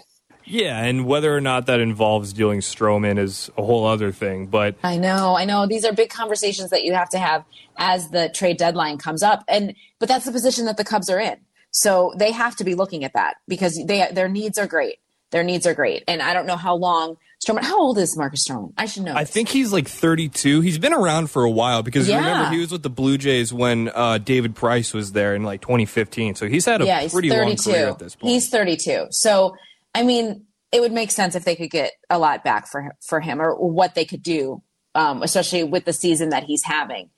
Yeah, 0.48 0.80
and 0.80 1.06
whether 1.06 1.36
or 1.36 1.40
not 1.40 1.66
that 1.66 1.80
involves 1.80 2.32
dealing 2.32 2.60
Stroman 2.60 3.18
is 3.18 3.50
a 3.58 3.64
whole 3.64 3.84
other 3.84 4.12
thing. 4.12 4.46
But 4.46 4.76
I 4.82 4.96
know, 4.96 5.36
I 5.36 5.44
know. 5.44 5.66
These 5.66 5.84
are 5.84 5.92
big 5.92 6.08
conversations 6.08 6.70
that 6.70 6.84
you 6.84 6.94
have 6.94 7.10
to 7.10 7.18
have 7.18 7.44
as 7.76 8.10
the 8.10 8.28
trade 8.28 8.56
deadline 8.56 8.98
comes 8.98 9.22
up, 9.22 9.44
and 9.48 9.74
but 9.98 10.08
that's 10.08 10.24
the 10.24 10.32
position 10.32 10.66
that 10.66 10.76
the 10.76 10.84
Cubs 10.84 11.10
are 11.10 11.20
in. 11.20 11.38
So 11.72 12.14
they 12.16 12.32
have 12.32 12.56
to 12.56 12.64
be 12.64 12.74
looking 12.74 13.04
at 13.04 13.12
that 13.14 13.36
because 13.48 13.78
they 13.86 14.08
their 14.12 14.28
needs 14.28 14.56
are 14.56 14.66
great. 14.66 14.98
Their 15.32 15.42
needs 15.42 15.66
are 15.66 15.74
great, 15.74 16.04
and 16.06 16.22
I 16.22 16.32
don't 16.32 16.46
know 16.46 16.56
how 16.56 16.76
long 16.76 17.16
Stroman. 17.46 17.62
How 17.62 17.78
old 17.80 17.98
is 17.98 18.16
Marcus 18.16 18.46
Stroman? 18.48 18.72
I 18.76 18.86
should 18.86 19.04
know. 19.04 19.14
I 19.14 19.24
think 19.24 19.48
he's 19.48 19.72
like 19.72 19.88
32. 19.88 20.60
He's 20.60 20.78
been 20.78 20.92
around 20.92 21.30
for 21.30 21.44
a 21.44 21.50
while 21.50 21.82
because 21.82 22.08
Yeah. 22.08 22.18
remember 22.18 22.50
he 22.50 22.58
was 22.60 22.72
with 22.72 22.82
the 22.82 22.90
Blue 22.90 23.16
Jays 23.18 23.52
when 23.52 23.90
uh, 23.94 24.18
David 24.18 24.54
Price 24.54 24.92
was 24.92 25.12
there 25.12 25.34
in 25.34 25.42
like 25.44 25.60
2015. 25.60 26.34
So 26.34 26.48
he's 26.48 26.64
had 26.64 26.82
a 26.82 26.86
yeah, 26.86 27.00
he's 27.02 27.12
pretty 27.12 27.30
long 27.30 27.40
32. 27.56 27.70
career 27.70 27.88
at 27.88 27.98
this 27.98 28.16
point. 28.16 28.32
He's 28.32 28.48
32. 28.48 29.06
So, 29.10 29.54
I 29.94 30.02
mean, 30.02 30.44
it 30.72 30.80
would 30.80 30.92
make 30.92 31.10
sense 31.10 31.34
if 31.34 31.44
they 31.44 31.54
could 31.56 31.70
get 31.70 31.92
a 32.10 32.18
lot 32.18 32.42
back 32.44 32.66
for 32.66 32.94
for 33.06 33.20
him 33.20 33.40
or 33.40 33.54
what 33.54 33.94
they 33.94 34.04
could 34.04 34.22
do, 34.22 34.62
um, 34.94 35.22
especially 35.22 35.62
with 35.64 35.84
the 35.84 35.92
season 35.92 36.30
that 36.30 36.42
he's 36.44 36.64
having. 36.64 37.10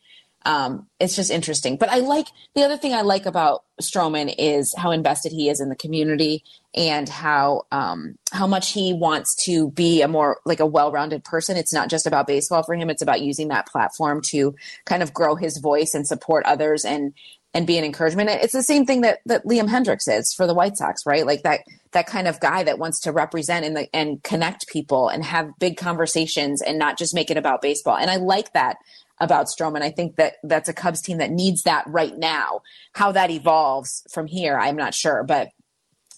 Um, 0.48 0.86
it's 0.98 1.14
just 1.14 1.30
interesting. 1.30 1.76
But 1.76 1.90
I 1.90 1.98
like 1.98 2.26
the 2.54 2.62
other 2.62 2.78
thing 2.78 2.94
I 2.94 3.02
like 3.02 3.26
about 3.26 3.64
Stroman 3.82 4.34
is 4.38 4.74
how 4.74 4.92
invested 4.92 5.30
he 5.30 5.50
is 5.50 5.60
in 5.60 5.68
the 5.68 5.76
community 5.76 6.42
and 6.74 7.06
how 7.06 7.66
um, 7.70 8.16
how 8.32 8.46
much 8.46 8.72
he 8.72 8.94
wants 8.94 9.36
to 9.44 9.70
be 9.72 10.00
a 10.00 10.08
more 10.08 10.40
like 10.46 10.60
a 10.60 10.66
well-rounded 10.66 11.22
person. 11.22 11.58
It's 11.58 11.74
not 11.74 11.90
just 11.90 12.06
about 12.06 12.26
baseball 12.26 12.62
for 12.62 12.74
him; 12.74 12.88
it's 12.88 13.02
about 13.02 13.20
using 13.20 13.48
that 13.48 13.66
platform 13.66 14.22
to 14.30 14.54
kind 14.86 15.02
of 15.02 15.12
grow 15.12 15.34
his 15.34 15.58
voice 15.58 15.92
and 15.92 16.06
support 16.06 16.46
others 16.46 16.82
and 16.82 17.12
and 17.52 17.66
be 17.66 17.76
an 17.76 17.84
encouragement. 17.84 18.30
It's 18.30 18.54
the 18.54 18.62
same 18.62 18.86
thing 18.86 19.02
that 19.02 19.18
that 19.26 19.44
Liam 19.44 19.68
Hendriks 19.68 20.08
is 20.08 20.32
for 20.32 20.46
the 20.46 20.54
White 20.54 20.78
Sox, 20.78 21.04
right? 21.04 21.26
Like 21.26 21.42
that 21.42 21.60
that 21.92 22.06
kind 22.06 22.26
of 22.26 22.40
guy 22.40 22.62
that 22.62 22.78
wants 22.78 23.00
to 23.00 23.12
represent 23.12 23.66
and 23.66 23.86
and 23.92 24.22
connect 24.22 24.66
people 24.68 25.10
and 25.10 25.24
have 25.24 25.50
big 25.58 25.76
conversations 25.76 26.62
and 26.62 26.78
not 26.78 26.96
just 26.96 27.14
make 27.14 27.30
it 27.30 27.36
about 27.36 27.60
baseball. 27.60 27.98
And 27.98 28.10
I 28.10 28.16
like 28.16 28.54
that 28.54 28.78
about 29.20 29.46
Stroman. 29.46 29.82
I 29.82 29.90
think 29.90 30.16
that 30.16 30.34
that's 30.42 30.68
a 30.68 30.72
Cubs 30.72 31.02
team 31.02 31.18
that 31.18 31.30
needs 31.30 31.62
that 31.62 31.84
right 31.86 32.16
now. 32.16 32.62
How 32.94 33.12
that 33.12 33.30
evolves 33.30 34.02
from 34.12 34.26
here, 34.26 34.58
I'm 34.58 34.76
not 34.76 34.94
sure, 34.94 35.24
but 35.24 35.48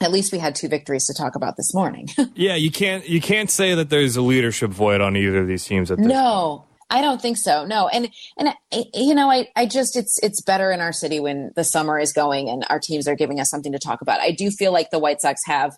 at 0.00 0.10
least 0.10 0.32
we 0.32 0.38
had 0.38 0.54
two 0.54 0.68
victories 0.68 1.06
to 1.06 1.14
talk 1.14 1.34
about 1.34 1.56
this 1.56 1.74
morning. 1.74 2.08
yeah, 2.34 2.54
you 2.54 2.70
can't 2.70 3.08
you 3.08 3.20
can't 3.20 3.50
say 3.50 3.74
that 3.74 3.90
there's 3.90 4.16
a 4.16 4.22
leadership 4.22 4.70
void 4.70 5.00
on 5.00 5.16
either 5.16 5.40
of 5.40 5.48
these 5.48 5.64
teams 5.64 5.90
at 5.90 5.98
this 5.98 6.06
point. 6.06 6.14
no, 6.14 6.64
I 6.88 7.02
don't 7.02 7.20
think 7.20 7.36
so. 7.36 7.64
No, 7.64 7.88
and 7.88 8.10
and 8.36 8.54
you 8.94 9.14
know, 9.14 9.30
I 9.30 9.48
I 9.56 9.66
just 9.66 9.96
it's 9.96 10.18
it's 10.22 10.40
better 10.42 10.72
in 10.72 10.80
our 10.80 10.92
city 10.92 11.20
when 11.20 11.52
the 11.54 11.64
summer 11.64 11.98
is 11.98 12.12
going 12.12 12.48
and 12.48 12.64
our 12.70 12.80
teams 12.80 13.06
are 13.06 13.14
giving 13.14 13.40
us 13.40 13.50
something 13.50 13.72
to 13.72 13.78
talk 13.78 14.00
about. 14.00 14.20
I 14.20 14.32
do 14.32 14.50
feel 14.50 14.72
like 14.72 14.90
the 14.90 14.98
White 14.98 15.20
Sox 15.20 15.40
have 15.46 15.76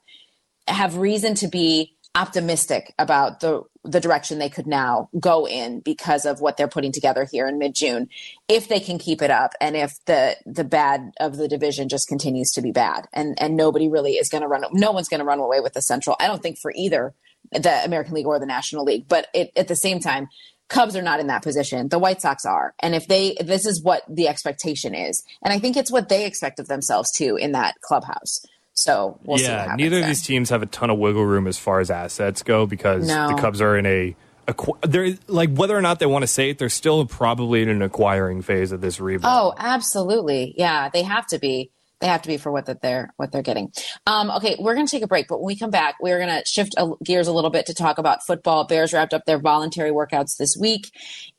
have 0.69 0.97
reason 0.97 1.35
to 1.37 1.49
be 1.49 1.97
optimistic 2.15 2.95
about 2.99 3.41
the 3.41 3.63
the 3.85 4.01
direction 4.01 4.39
they 4.39 4.49
could 4.49 4.67
now 4.67 5.09
go 5.19 5.47
in 5.47 5.81
because 5.81 6.25
of 6.25 6.41
what 6.41 6.57
they're 6.57 6.69
putting 6.69 6.93
together 6.93 7.27
here 7.31 7.49
in 7.49 7.59
mid 7.59 7.75
June, 7.75 8.09
if 8.49 8.69
they 8.69 8.81
can 8.81 8.99
keep 8.99 9.23
it 9.23 9.31
up, 9.31 9.53
and 9.61 9.77
if 9.77 9.93
the 10.07 10.37
the 10.47 10.65
bad 10.65 11.13
of 11.21 11.37
the 11.37 11.49
division 11.49 11.89
just 11.89 12.09
continues 12.09 12.53
to 12.53 12.63
be 12.63 12.71
bad, 12.71 13.07
and 13.13 13.41
and 13.41 13.57
nobody 13.57 13.89
really 13.89 14.13
is 14.13 14.29
going 14.29 14.43
to 14.43 14.49
run, 14.49 14.65
no 14.73 14.93
one's 14.93 15.09
going 15.09 15.21
to 15.21 15.27
run 15.27 15.41
away 15.41 15.61
with 15.61 15.73
the 15.73 15.83
Central. 15.83 16.17
I 16.21 16.27
don't 16.27 16.43
think 16.43 16.59
for 16.59 16.73
either 16.75 17.15
the 17.51 17.85
American 17.85 18.15
League 18.15 18.27
or 18.27 18.39
the 18.39 18.47
National 18.47 18.85
League, 18.85 19.09
but 19.09 19.27
it, 19.35 19.53
at 19.57 19.69
the 19.69 19.77
same 19.77 20.01
time. 20.01 20.29
Cubs 20.69 20.97
are 20.97 21.03
not 21.03 21.21
in 21.21 21.27
that 21.27 21.43
position. 21.43 21.89
The 21.89 21.99
White 21.99 22.23
Sox 22.23 22.47
are. 22.47 22.75
And 22.81 22.95
if 22.95 23.07
they, 23.07 23.37
this 23.39 23.67
is 23.67 23.83
what 23.83 24.05
the 24.09 24.27
expectation 24.27 24.95
is. 24.95 25.23
And 25.45 25.53
I 25.53 25.59
think 25.59 25.77
it's 25.77 25.93
what 25.93 26.09
they 26.09 26.25
expect 26.25 26.59
of 26.59 26.67
themselves 26.67 27.13
too 27.13 27.37
in 27.37 27.53
that 27.53 27.75
clubhouse. 27.83 28.41
So 28.75 29.19
we'll 29.25 29.39
yeah, 29.39 29.75
neither 29.77 30.01
of 30.01 30.07
these 30.07 30.23
teams 30.23 30.51
have 30.51 30.63
a 30.63 30.67
ton 30.67 30.91
of 30.91 30.99
wiggle 30.99 31.25
room 31.25 31.47
as 31.47 31.59
far 31.59 31.81
as 31.81 31.91
assets 31.91 32.43
go 32.43 32.67
because 32.67 33.07
No. 33.07 33.29
the 33.29 33.35
Cubs 33.35 33.61
are 33.61 33.77
in 33.77 33.85
a, 33.87 34.17
a 34.49 34.55
they're 34.87 35.15
like 35.29 35.55
whether 35.55 35.77
or 35.77 35.83
not 35.83 35.99
they 35.99 36.07
want 36.07 36.23
to 36.23 36.27
say 36.27 36.51
it, 36.51 36.59
they're 36.59 36.69
still 36.69 37.05
probably 37.07 37.63
in 37.63 37.69
an 37.69 37.83
acquiring 37.83 38.43
phase 38.43 38.73
of 38.73 38.81
this 38.81 38.99
rebuild. 38.99 39.33
Oh, 39.33 39.55
absolutely. 39.59 40.55
Yeah, 40.57 40.89
they 40.89 41.03
have 41.03 41.27
to 41.29 41.39
be. 41.39 41.71
They 42.01 42.09
have 42.09 42.23
to 42.23 42.29
be 42.29 42.37
for 42.37 42.51
what 42.51 42.67
that 42.67 42.83
they're 42.83 43.15
what 43.17 43.31
they're 43.31 43.43
getting. 43.43 43.71
Um, 44.09 44.29
okay, 44.33 44.57
we're 44.59 44.75
going 44.75 44.87
to 44.87 44.91
take 44.91 45.05
a 45.05 45.07
break, 45.07 45.29
but 45.29 45.39
when 45.39 45.47
we 45.47 45.57
come 45.57 45.71
back, 45.71 45.95
we're 46.01 46.19
going 46.19 46.37
to 46.37 46.43
shift 46.49 46.75
a, 46.77 46.91
gears 47.05 47.29
a 47.29 47.33
little 47.33 47.51
bit 47.51 47.67
to 47.67 47.75
talk 47.75 47.99
about 47.99 48.27
football. 48.27 48.65
Bears 48.65 48.93
wrapped 48.93 49.15
up 49.15 49.25
their 49.25 49.39
voluntary 49.39 49.93
workouts 49.93 50.37
this 50.37 50.57
week, 50.57 50.91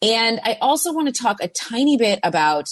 and 0.01 0.39
I 0.41 0.57
also 0.61 0.93
want 0.93 1.13
to 1.13 1.21
talk 1.21 1.37
a 1.41 1.49
tiny 1.49 1.97
bit 1.97 2.21
about 2.23 2.69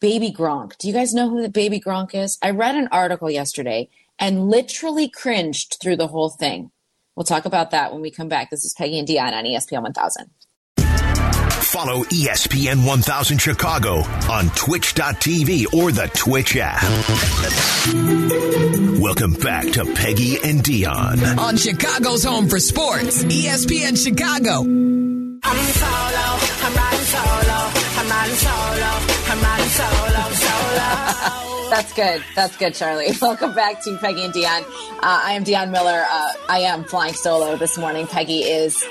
Baby 0.00 0.30
Gronk. 0.32 0.76
Do 0.78 0.86
you 0.86 0.94
guys 0.94 1.12
know 1.12 1.28
who 1.28 1.42
the 1.42 1.48
Baby 1.48 1.80
Gronk 1.80 2.14
is? 2.14 2.38
I 2.42 2.50
read 2.50 2.76
an 2.76 2.88
article 2.92 3.30
yesterday 3.30 3.88
and 4.18 4.48
literally 4.48 5.08
cringed 5.08 5.76
through 5.80 5.96
the 5.96 6.06
whole 6.06 6.30
thing. 6.30 6.70
We'll 7.16 7.24
talk 7.24 7.44
about 7.46 7.72
that 7.72 7.92
when 7.92 8.00
we 8.00 8.10
come 8.12 8.28
back. 8.28 8.50
This 8.50 8.64
is 8.64 8.74
Peggy 8.78 8.98
and 8.98 9.08
Dionne 9.08 9.32
on 9.32 9.44
E 9.44 9.56
ESPN 9.56 9.82
1000. 9.82 10.30
Follow 11.68 12.02
ESPN 12.04 12.86
1000 12.86 13.38
Chicago 13.38 13.96
on 14.30 14.48
twitch.tv 14.50 15.74
or 15.74 15.92
the 15.92 16.08
Twitch 16.14 16.56
app. 16.56 16.82
Welcome 19.00 19.34
back 19.34 19.70
to 19.72 19.84
Peggy 19.94 20.38
and 20.42 20.62
Dionne. 20.62 21.36
on 21.38 21.56
Chicago's 21.56 22.24
home 22.24 22.48
for 22.48 22.58
sports, 22.58 23.24
ESPN 23.24 23.96
Chicago. 24.02 24.62
That's 31.70 31.92
good. 31.92 32.24
That's 32.34 32.56
good, 32.56 32.74
Charlie. 32.74 33.08
Welcome 33.20 33.54
back 33.54 33.82
to 33.84 33.98
Peggy 33.98 34.24
and 34.24 34.32
Dionne. 34.32 34.62
Uh, 34.62 35.00
I 35.02 35.32
am 35.32 35.44
Dionne 35.44 35.70
Miller. 35.70 36.02
Uh, 36.08 36.32
I 36.48 36.60
am 36.60 36.82
flying 36.84 37.12
solo 37.12 37.56
this 37.56 37.76
morning. 37.76 38.06
Peggy 38.06 38.38
is 38.38 38.82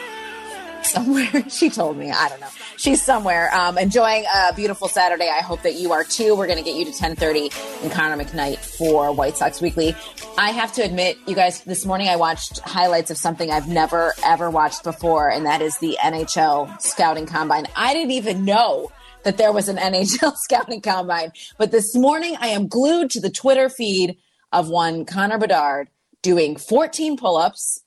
somewhere. 0.84 1.44
she 1.50 1.72
told 1.72 1.98
me. 1.98 2.12
I 2.12 2.30
don't 2.30 2.40
know. 2.40 2.50
She's 2.78 3.02
somewhere 3.02 3.52
um, 3.54 3.80
enjoying 3.80 4.26
a 4.34 4.54
beautiful 4.54 4.88
Saturday. 4.88 5.28
I 5.28 5.42
hope 5.42 5.64
that 5.64 5.74
you 5.74 5.92
are 5.92 6.04
too. 6.04 6.36
We're 6.36 6.46
going 6.46 6.60
to 6.60 6.64
get 6.64 6.76
you 6.76 6.86
to 6.86 6.92
10:30 6.92 7.84
and 7.84 7.92
Connor 7.92 8.24
McKnight 8.24 8.60
for 8.60 9.12
White 9.12 9.38
Sox 9.38 9.60
Weekly. 9.60 9.96
I 10.38 10.52
have 10.52 10.72
to 10.74 10.84
admit, 10.84 11.18
you 11.26 11.34
guys, 11.34 11.62
this 11.62 11.84
morning 11.84 12.10
I 12.10 12.16
watched 12.16 12.60
highlights 12.60 13.10
of 13.10 13.18
something 13.18 13.50
I've 13.50 13.68
never 13.68 14.14
ever 14.24 14.52
watched 14.52 14.84
before, 14.84 15.30
and 15.30 15.48
that 15.48 15.64
is 15.64 15.80
the 15.80 15.98
NHL 16.00 16.80
scouting 16.80 17.26
combine. 17.26 17.66
I 17.76 17.94
didn't 17.94 18.12
even 18.12 18.46
know 18.46 18.92
that 19.24 19.38
there 19.38 19.52
was 19.52 19.70
an 19.70 19.78
NHL 19.78 20.36
scouting 20.36 20.82
combine. 20.82 21.32
But 21.58 21.72
this 21.72 21.96
morning, 21.96 22.36
I 22.40 22.48
am 22.48 22.68
glued 22.68 23.10
to 23.12 23.20
the 23.20 23.30
Twitter 23.30 23.70
feed 23.70 24.18
of 24.52 24.70
one 24.70 25.06
Connor 25.06 25.38
Bedard 25.38 25.90
doing 26.22 26.56
14 26.56 27.18
pull 27.18 27.38
ups, 27.38 27.84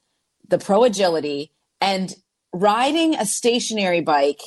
the 0.48 0.58
pro 0.58 0.84
agility, 0.84 1.50
and 1.80 2.14
riding 2.52 3.14
a 3.14 3.24
stationary 3.24 4.00
bike 4.00 4.40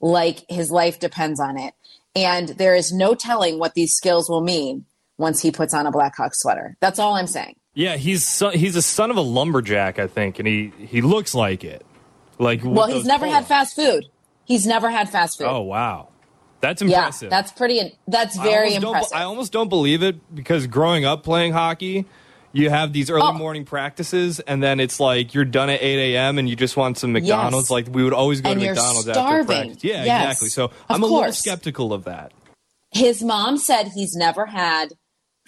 like 0.00 0.44
his 0.48 0.70
life 0.70 0.98
depends 0.98 1.40
on 1.40 1.58
it. 1.58 1.74
And 2.14 2.48
there 2.50 2.74
is 2.74 2.92
no 2.92 3.14
telling 3.14 3.58
what 3.58 3.74
these 3.74 3.94
skills 3.94 4.28
will 4.28 4.40
mean 4.40 4.86
once 5.18 5.42
he 5.42 5.50
puts 5.50 5.74
on 5.74 5.86
a 5.86 5.90
Blackhawk 5.90 6.34
sweater. 6.34 6.76
That's 6.80 6.98
all 6.98 7.14
I'm 7.14 7.26
saying. 7.26 7.56
Yeah, 7.74 7.96
he's 7.96 8.42
he's 8.54 8.74
a 8.74 8.82
son 8.82 9.10
of 9.10 9.18
a 9.18 9.22
lumberjack, 9.22 9.98
I 9.98 10.06
think, 10.06 10.38
and 10.38 10.48
he 10.48 10.72
he 10.78 11.02
looks 11.02 11.34
like 11.34 11.62
it. 11.62 11.84
Like 12.38 12.60
Well, 12.64 12.86
he's 12.86 13.04
never 13.04 13.26
had 13.26 13.46
fast 13.46 13.76
food. 13.76 14.06
He's 14.44 14.66
never 14.66 14.88
had 14.88 15.10
fast 15.10 15.38
food. 15.38 15.46
Oh 15.46 15.60
wow, 15.60 16.08
that's 16.60 16.82
impressive. 16.82 17.26
yeah, 17.26 17.30
that's 17.30 17.52
pretty. 17.52 17.96
That's 18.08 18.36
very 18.38 18.70
don't- 18.74 18.84
impressive. 18.84 19.16
I 19.16 19.22
almost 19.24 19.52
don't 19.52 19.68
believe 19.68 20.02
it 20.02 20.16
because 20.34 20.66
growing 20.66 21.04
up 21.04 21.22
playing 21.22 21.52
hockey, 21.52 22.06
you 22.52 22.70
have 22.70 22.92
these 22.92 23.10
early 23.10 23.22
Oh. 23.26 23.32
morning 23.32 23.64
practices, 23.64 24.40
and 24.40 24.62
then 24.62 24.80
it's 24.80 24.98
like 24.98 25.34
you're 25.34 25.44
done 25.44 25.68
at 25.68 25.82
eight 25.82 26.14
a.m. 26.14 26.38
and 26.38 26.48
you 26.48 26.56
just 26.56 26.76
want 26.76 26.96
some 26.98 27.12
McDonald's. 27.12 27.66
Yes. 27.66 27.70
Like 27.70 27.88
we 27.90 28.02
would 28.02 28.14
always 28.14 28.40
go 28.40 28.50
And 28.50 28.60
to 28.60 28.66
McDonald's 28.68 29.08
after 29.08 29.20
starving. 29.20 29.46
practice. 29.68 29.84
Yeah, 29.84 30.04
Yes. 30.04 30.22
exactly. 30.24 30.48
So 30.48 30.64
Of 30.64 30.72
I'm 30.88 31.02
a 31.02 31.06
little 31.06 31.32
skeptical 31.32 31.92
of 31.92 32.04
that. 32.04 32.32
his 32.92 33.22
mom 33.22 33.58
said 33.58 33.88
he's 33.94 34.14
never 34.14 34.46
had 34.46 34.94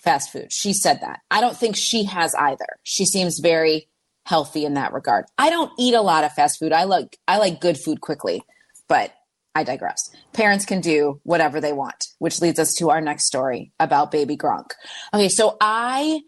fast 0.03 0.31
food. 0.31 0.53
She 0.53 0.73
said 0.75 1.01
that. 1.01 1.21
I 1.31 1.41
don't 1.41 1.57
think 1.57 1.77
she 1.77 2.05
has 2.05 2.35
either. 2.35 2.77
She 2.83 3.05
seems 3.07 3.39
very 3.39 3.89
healthy 4.27 4.67
in 4.67 4.75
that 4.75 4.93
regard. 4.93 5.25
I 5.39 5.49
don't 5.49 5.73
eat 5.79 5.95
a 5.95 6.03
lot 6.03 6.25
of 6.25 6.33
fast 6.35 6.59
food. 6.59 6.73
I 6.73 6.85
like 6.85 7.19
I 7.27 7.39
like 7.39 7.61
good 7.61 7.79
food 7.79 8.03
quickly, 8.03 8.43
but 8.87 9.13
I 9.59 9.65
digress. 9.65 10.11
Parents 10.33 10.65
can 10.65 10.81
do 10.81 11.21
whatever 11.25 11.61
they 11.61 11.73
want, 11.73 12.07
which 12.21 12.41
leads 12.41 12.61
us 12.61 12.75
to 12.75 12.91
our 12.91 13.01
next 13.01 13.25
story 13.27 13.73
about 13.81 14.13
baby 14.13 14.37
Gronk. 14.37 14.71
Okay, 15.13 15.29
so 15.29 15.57
I 15.61 16.21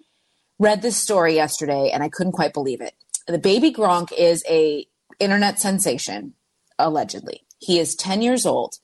read 0.58 0.82
this 0.82 0.96
story 0.96 1.36
yesterday 1.36 1.90
and 1.92 2.02
I 2.02 2.08
couldn't 2.08 2.32
quite 2.32 2.52
believe 2.52 2.80
it. 2.80 2.94
The 3.28 3.38
baby 3.38 3.72
Gronk 3.72 4.12
is 4.12 4.42
a 4.48 4.84
internet 5.20 5.60
sensation, 5.60 6.34
allegedly. 6.76 7.46
He 7.58 7.78
is 7.78 7.94
10 7.94 8.20
years 8.20 8.44
old. 8.44 8.74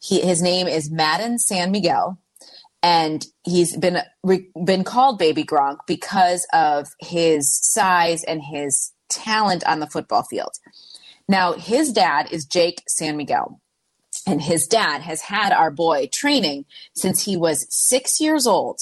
He, 0.00 0.20
his 0.20 0.42
name 0.42 0.66
is 0.66 0.90
Madden 0.90 1.38
San 1.38 1.70
Miguel, 1.70 2.18
and 2.82 3.24
he's 3.44 3.76
been 3.76 3.98
re, 4.24 4.48
been 4.64 4.82
called 4.82 5.20
Baby 5.20 5.44
Gronk 5.44 5.78
because 5.86 6.48
of 6.52 6.88
his 6.98 7.54
size 7.54 8.24
and 8.24 8.42
his 8.42 8.92
talent 9.08 9.64
on 9.68 9.78
the 9.78 9.86
football 9.86 10.24
field. 10.24 10.50
Now, 11.28 11.52
his 11.52 11.92
dad 11.92 12.28
is 12.32 12.44
Jake 12.44 12.82
San 12.88 13.16
Miguel, 13.16 13.60
and 14.26 14.42
his 14.42 14.66
dad 14.66 15.02
has 15.02 15.22
had 15.22 15.52
our 15.52 15.70
boy 15.70 16.08
training 16.12 16.64
since 16.94 17.24
he 17.24 17.36
was 17.36 17.66
six 17.70 18.20
years 18.20 18.46
old, 18.46 18.80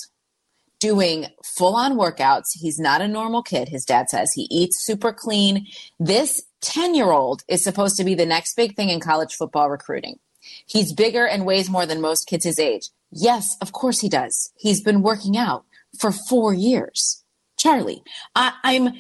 doing 0.79 1.27
full 1.45 1.75
on 1.75 1.95
workouts. 1.95 2.51
He's 2.55 2.79
not 2.79 3.01
a 3.01 3.09
normal 3.09 3.43
kid, 3.43 3.69
his 3.69 3.85
dad 3.85 4.09
says. 4.09 4.33
He 4.33 4.49
eats 4.51 4.85
super 4.85 5.13
clean. 5.13 5.67
This 5.99 6.43
10 6.63 6.95
year 6.95 7.11
old 7.11 7.43
is 7.49 7.65
supposed 7.65 7.97
to 7.97 8.05
be 8.05 8.15
the 8.15 8.27
next 8.27 8.55
big 8.55 8.77
thing 8.77 8.89
in 8.89 9.01
college 9.01 9.35
football 9.35 9.69
recruiting. 9.69 10.19
He's 10.67 10.93
bigger 10.93 11.27
and 11.27 11.47
weighs 11.47 11.71
more 11.71 11.87
than 11.87 12.01
most 12.01 12.27
kids 12.27 12.45
his 12.45 12.59
age. 12.59 12.91
Yes, 13.11 13.57
of 13.61 13.73
course 13.73 14.01
he 14.01 14.09
does. 14.09 14.53
He's 14.57 14.81
been 14.81 15.03
working 15.03 15.37
out 15.37 15.65
for 15.99 16.11
four 16.11 16.55
years. 16.55 17.23
Charlie, 17.57 18.03
I, 18.35 18.55
I'm, 18.65 18.95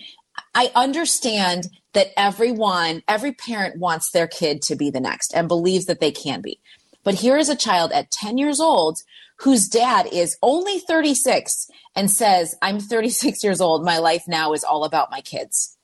I 0.54 0.70
understand 0.74 1.68
that 1.92 2.08
everyone, 2.16 3.02
every 3.06 3.32
parent 3.32 3.78
wants 3.78 4.10
their 4.10 4.26
kid 4.26 4.62
to 4.62 4.76
be 4.76 4.90
the 4.90 5.00
next 5.00 5.32
and 5.34 5.48
believes 5.48 5.86
that 5.86 6.00
they 6.00 6.10
can 6.10 6.40
be. 6.40 6.60
But 7.04 7.14
here 7.14 7.36
is 7.36 7.48
a 7.48 7.56
child 7.56 7.92
at 7.92 8.10
10 8.10 8.38
years 8.38 8.60
old 8.60 8.98
whose 9.38 9.68
dad 9.68 10.06
is 10.12 10.36
only 10.42 10.78
36 10.78 11.68
and 11.96 12.10
says, 12.10 12.54
I'm 12.62 12.78
36 12.78 13.42
years 13.42 13.60
old. 13.60 13.84
My 13.84 13.98
life 13.98 14.24
now 14.28 14.52
is 14.52 14.64
all 14.64 14.84
about 14.84 15.10
my 15.10 15.20
kids. 15.20 15.76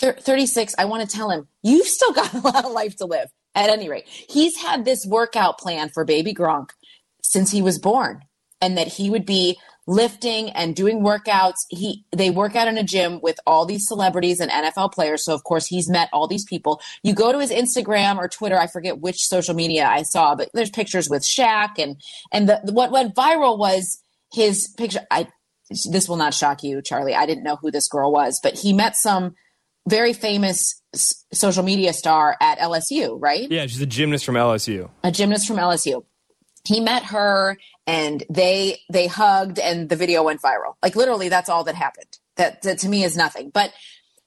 Thir- 0.00 0.16
36, 0.18 0.74
I 0.78 0.84
want 0.86 1.08
to 1.08 1.16
tell 1.16 1.30
him, 1.30 1.46
you've 1.62 1.86
still 1.86 2.12
got 2.12 2.34
a 2.34 2.38
lot 2.38 2.64
of 2.64 2.72
life 2.72 2.96
to 2.96 3.06
live. 3.06 3.30
At 3.56 3.70
any 3.70 3.88
rate, 3.88 4.08
he's 4.08 4.60
had 4.60 4.84
this 4.84 5.06
workout 5.06 5.58
plan 5.58 5.88
for 5.88 6.04
baby 6.04 6.34
Gronk 6.34 6.70
since 7.22 7.52
he 7.52 7.62
was 7.62 7.78
born 7.78 8.22
and 8.60 8.76
that 8.76 8.88
he 8.88 9.10
would 9.10 9.24
be 9.24 9.58
lifting 9.86 10.50
and 10.50 10.74
doing 10.74 11.00
workouts. 11.00 11.58
He 11.68 12.04
they 12.14 12.30
work 12.30 12.56
out 12.56 12.68
in 12.68 12.78
a 12.78 12.82
gym 12.82 13.20
with 13.22 13.38
all 13.46 13.66
these 13.66 13.86
celebrities 13.86 14.40
and 14.40 14.50
NFL 14.50 14.92
players. 14.92 15.24
So 15.24 15.34
of 15.34 15.44
course 15.44 15.66
he's 15.66 15.88
met 15.88 16.08
all 16.12 16.26
these 16.26 16.44
people. 16.44 16.80
You 17.02 17.14
go 17.14 17.32
to 17.32 17.38
his 17.38 17.50
Instagram 17.50 18.16
or 18.16 18.28
Twitter, 18.28 18.58
I 18.58 18.66
forget 18.66 19.00
which 19.00 19.26
social 19.26 19.54
media 19.54 19.86
I 19.86 20.02
saw, 20.02 20.34
but 20.34 20.50
there's 20.54 20.70
pictures 20.70 21.08
with 21.08 21.22
Shaq 21.22 21.78
and 21.78 21.96
and 22.32 22.48
the, 22.48 22.60
what 22.72 22.90
went 22.90 23.14
viral 23.14 23.58
was 23.58 24.00
his 24.32 24.68
picture. 24.76 25.00
I 25.10 25.28
this 25.70 26.08
will 26.08 26.16
not 26.16 26.34
shock 26.34 26.62
you, 26.62 26.82
Charlie. 26.82 27.14
I 27.14 27.26
didn't 27.26 27.44
know 27.44 27.56
who 27.56 27.70
this 27.70 27.88
girl 27.88 28.12
was, 28.12 28.38
but 28.42 28.58
he 28.58 28.72
met 28.72 28.96
some 28.96 29.34
very 29.88 30.12
famous 30.12 30.80
s- 30.94 31.24
social 31.32 31.62
media 31.62 31.92
star 31.92 32.36
at 32.40 32.58
LSU, 32.58 33.16
right? 33.20 33.50
Yeah, 33.50 33.66
she's 33.66 33.80
a 33.80 33.86
gymnast 33.86 34.24
from 34.24 34.34
LSU. 34.34 34.90
A 35.02 35.10
gymnast 35.10 35.46
from 35.46 35.56
LSU. 35.56 36.04
He 36.66 36.80
met 36.80 37.04
her 37.04 37.58
and 37.86 38.24
they 38.30 38.80
they 38.90 39.06
hugged 39.06 39.58
and 39.58 39.88
the 39.88 39.96
video 39.96 40.22
went 40.22 40.42
viral. 40.42 40.74
Like 40.82 40.96
literally 40.96 41.28
that's 41.28 41.48
all 41.48 41.64
that 41.64 41.74
happened. 41.74 42.18
That, 42.36 42.62
that 42.62 42.78
to 42.80 42.88
me 42.88 43.04
is 43.04 43.16
nothing. 43.16 43.50
But 43.50 43.72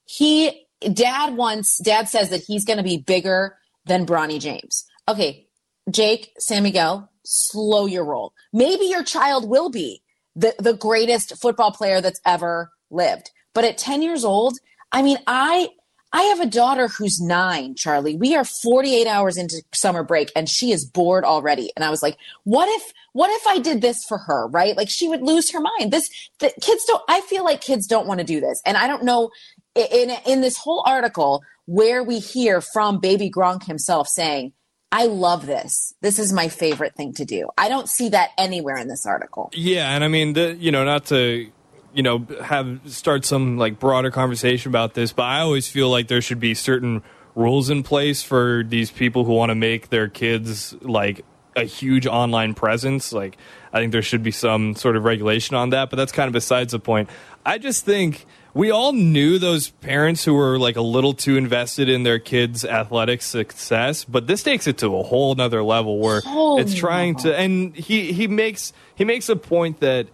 he 0.06 0.66
dad 0.94 1.36
wants 1.36 1.78
dad 1.80 2.08
says 2.08 2.30
that 2.30 2.44
he's 2.44 2.66
going 2.66 2.78
to 2.78 2.84
be 2.84 2.98
bigger 2.98 3.58
than 3.86 4.06
Bronny 4.06 4.40
James. 4.40 4.86
Okay, 5.08 5.48
Jake 5.90 6.34
San 6.38 6.64
Miguel, 6.64 7.10
slow 7.24 7.86
your 7.86 8.06
roll. 8.06 8.34
Maybe 8.54 8.86
your 8.86 9.04
child 9.04 9.50
will 9.50 9.70
be 9.70 10.02
the 10.36 10.54
the 10.60 10.74
greatest 10.74 11.38
football 11.38 11.72
player 11.72 12.02
that's 12.02 12.22
ever 12.26 12.72
lived. 12.90 13.32
But 13.54 13.66
at 13.66 13.78
10 13.78 14.04
years 14.04 14.24
old, 14.24 14.60
I 14.92 15.02
mean, 15.02 15.18
I 15.26 15.70
I 16.18 16.24
have 16.24 16.40
a 16.40 16.48
daughter 16.48 16.88
who's 16.88 17.22
nine, 17.22 17.76
Charlie. 17.76 18.16
We 18.16 18.36
are 18.36 18.44
48 18.44 19.06
hours 19.06 19.38
into 19.38 19.62
summer 19.72 20.02
break 20.02 20.32
and 20.36 20.50
she 20.50 20.72
is 20.72 20.84
bored 20.84 21.24
already. 21.24 21.72
And 21.76 21.86
I 21.86 21.92
was 21.92 22.02
like, 22.02 22.18
what 22.44 22.68
if, 22.68 22.92
what 23.14 23.30
if 23.30 23.46
I 23.46 23.60
did 23.60 23.84
this 23.84 24.04
for 24.04 24.18
her, 24.18 24.48
right? 24.48 24.76
Like 24.76 24.90
she 24.90 25.08
would 25.08 25.22
lose 25.22 25.52
her 25.52 25.60
mind. 25.60 25.94
This, 25.94 26.10
the 26.40 26.52
kids 26.60 26.86
don't, 26.86 27.04
I 27.08 27.22
feel 27.22 27.44
like 27.44 27.62
kids 27.62 27.86
don't 27.86 28.08
want 28.08 28.20
to 28.20 28.24
do 28.24 28.42
this. 28.42 28.60
And 28.66 28.78
I 28.78 28.88
don't 28.88 29.04
know 29.04 29.30
in, 29.76 30.10
in 30.26 30.42
this 30.42 30.58
whole 30.58 30.82
article 30.88 31.44
where 31.68 32.04
we 32.04 32.18
hear 32.18 32.62
from 32.62 33.00
baby 33.00 33.30
Gronk 33.30 33.66
himself 33.66 34.08
saying, 34.08 34.54
I 34.92 35.06
love 35.06 35.46
this. 35.46 35.94
This 36.02 36.18
is 36.18 36.34
my 36.34 36.48
favorite 36.48 36.96
thing 36.96 37.14
to 37.14 37.26
do. 37.26 37.50
I 37.60 37.70
don't 37.70 37.88
see 37.88 38.10
that 38.10 38.32
anywhere 38.40 38.78
in 38.78 38.88
this 38.88 39.06
article. 39.06 39.52
Yeah, 39.54 39.94
and 39.94 40.04
I 40.04 40.08
mean, 40.08 40.34
the, 40.34 40.56
you 40.56 40.72
know, 40.72 40.84
not 40.84 41.06
to 41.08 41.52
you 41.94 42.04
know 42.04 42.26
have 42.44 42.82
start 42.86 43.26
some 43.26 43.58
like 43.58 43.80
broader 43.80 44.12
conversation 44.12 44.70
about 44.70 44.94
this, 44.94 45.14
but 45.14 45.24
I 45.24 45.40
always 45.42 45.68
feel 45.68 45.90
like 45.90 46.08
there 46.08 46.22
should 46.22 46.40
be 46.40 46.54
certain 46.54 47.04
rules 47.36 47.70
in 47.70 47.84
place 47.84 48.24
for 48.24 48.64
these 48.68 48.90
people 48.90 49.24
who 49.24 49.34
want 49.34 49.50
to 49.50 49.56
make 49.56 49.90
their 49.90 50.08
kids 50.08 50.76
like 50.82 51.24
a 51.56 51.64
huge 51.64 52.08
online 52.08 52.54
presence. 52.54 53.12
Like, 53.12 53.38
I 53.74 53.80
think 53.80 53.92
there 53.92 54.02
should 54.02 54.24
be 54.24 54.32
some 54.32 54.76
sort 54.76 54.96
of 54.96 55.04
regulation 55.04 55.56
on 55.56 55.72
that, 55.72 55.90
but 55.90 55.98
that's 55.98 56.12
kind 56.12 56.28
of 56.28 56.34
besides 56.34 56.72
the 56.72 56.80
point. 56.80 57.10
I 57.46 57.58
just 57.58 57.86
think 57.86 58.26
we 58.54 58.72
all 58.72 58.92
knew 58.92 59.40
those 59.40 59.70
parents 59.70 60.24
who 60.26 60.34
were 60.34 60.58
like 60.58 60.76
a 60.76 60.82
little 60.82 61.14
too 61.14 61.38
invested 61.38 61.90
in 61.90 62.04
their 62.04 62.20
kids' 62.20 62.66
athletic 62.66 63.22
success, 63.22 64.04
but 64.04 64.28
this 64.28 64.44
takes 64.44 64.68
it 64.68 64.80
to 64.80 64.98
a 64.98 65.04
whole 65.04 65.36
nother 65.36 65.64
level 65.64 66.00
where 66.00 66.22
Whole 66.22 66.60
it's 66.60 66.74
trying 66.74 67.16
to. 67.18 67.38
And 67.38 67.76
he 67.76 68.12
he 68.14 68.28
makes 68.28 68.74
he 68.96 69.06
makes 69.06 69.30
a 69.30 69.36
point 69.36 69.80
that 69.82 70.08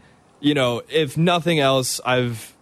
you 0.43 0.53
know 0.53 0.84
if 0.89 1.17
nothing 1.17 1.60
else, 1.60 1.99
I've 2.06 2.53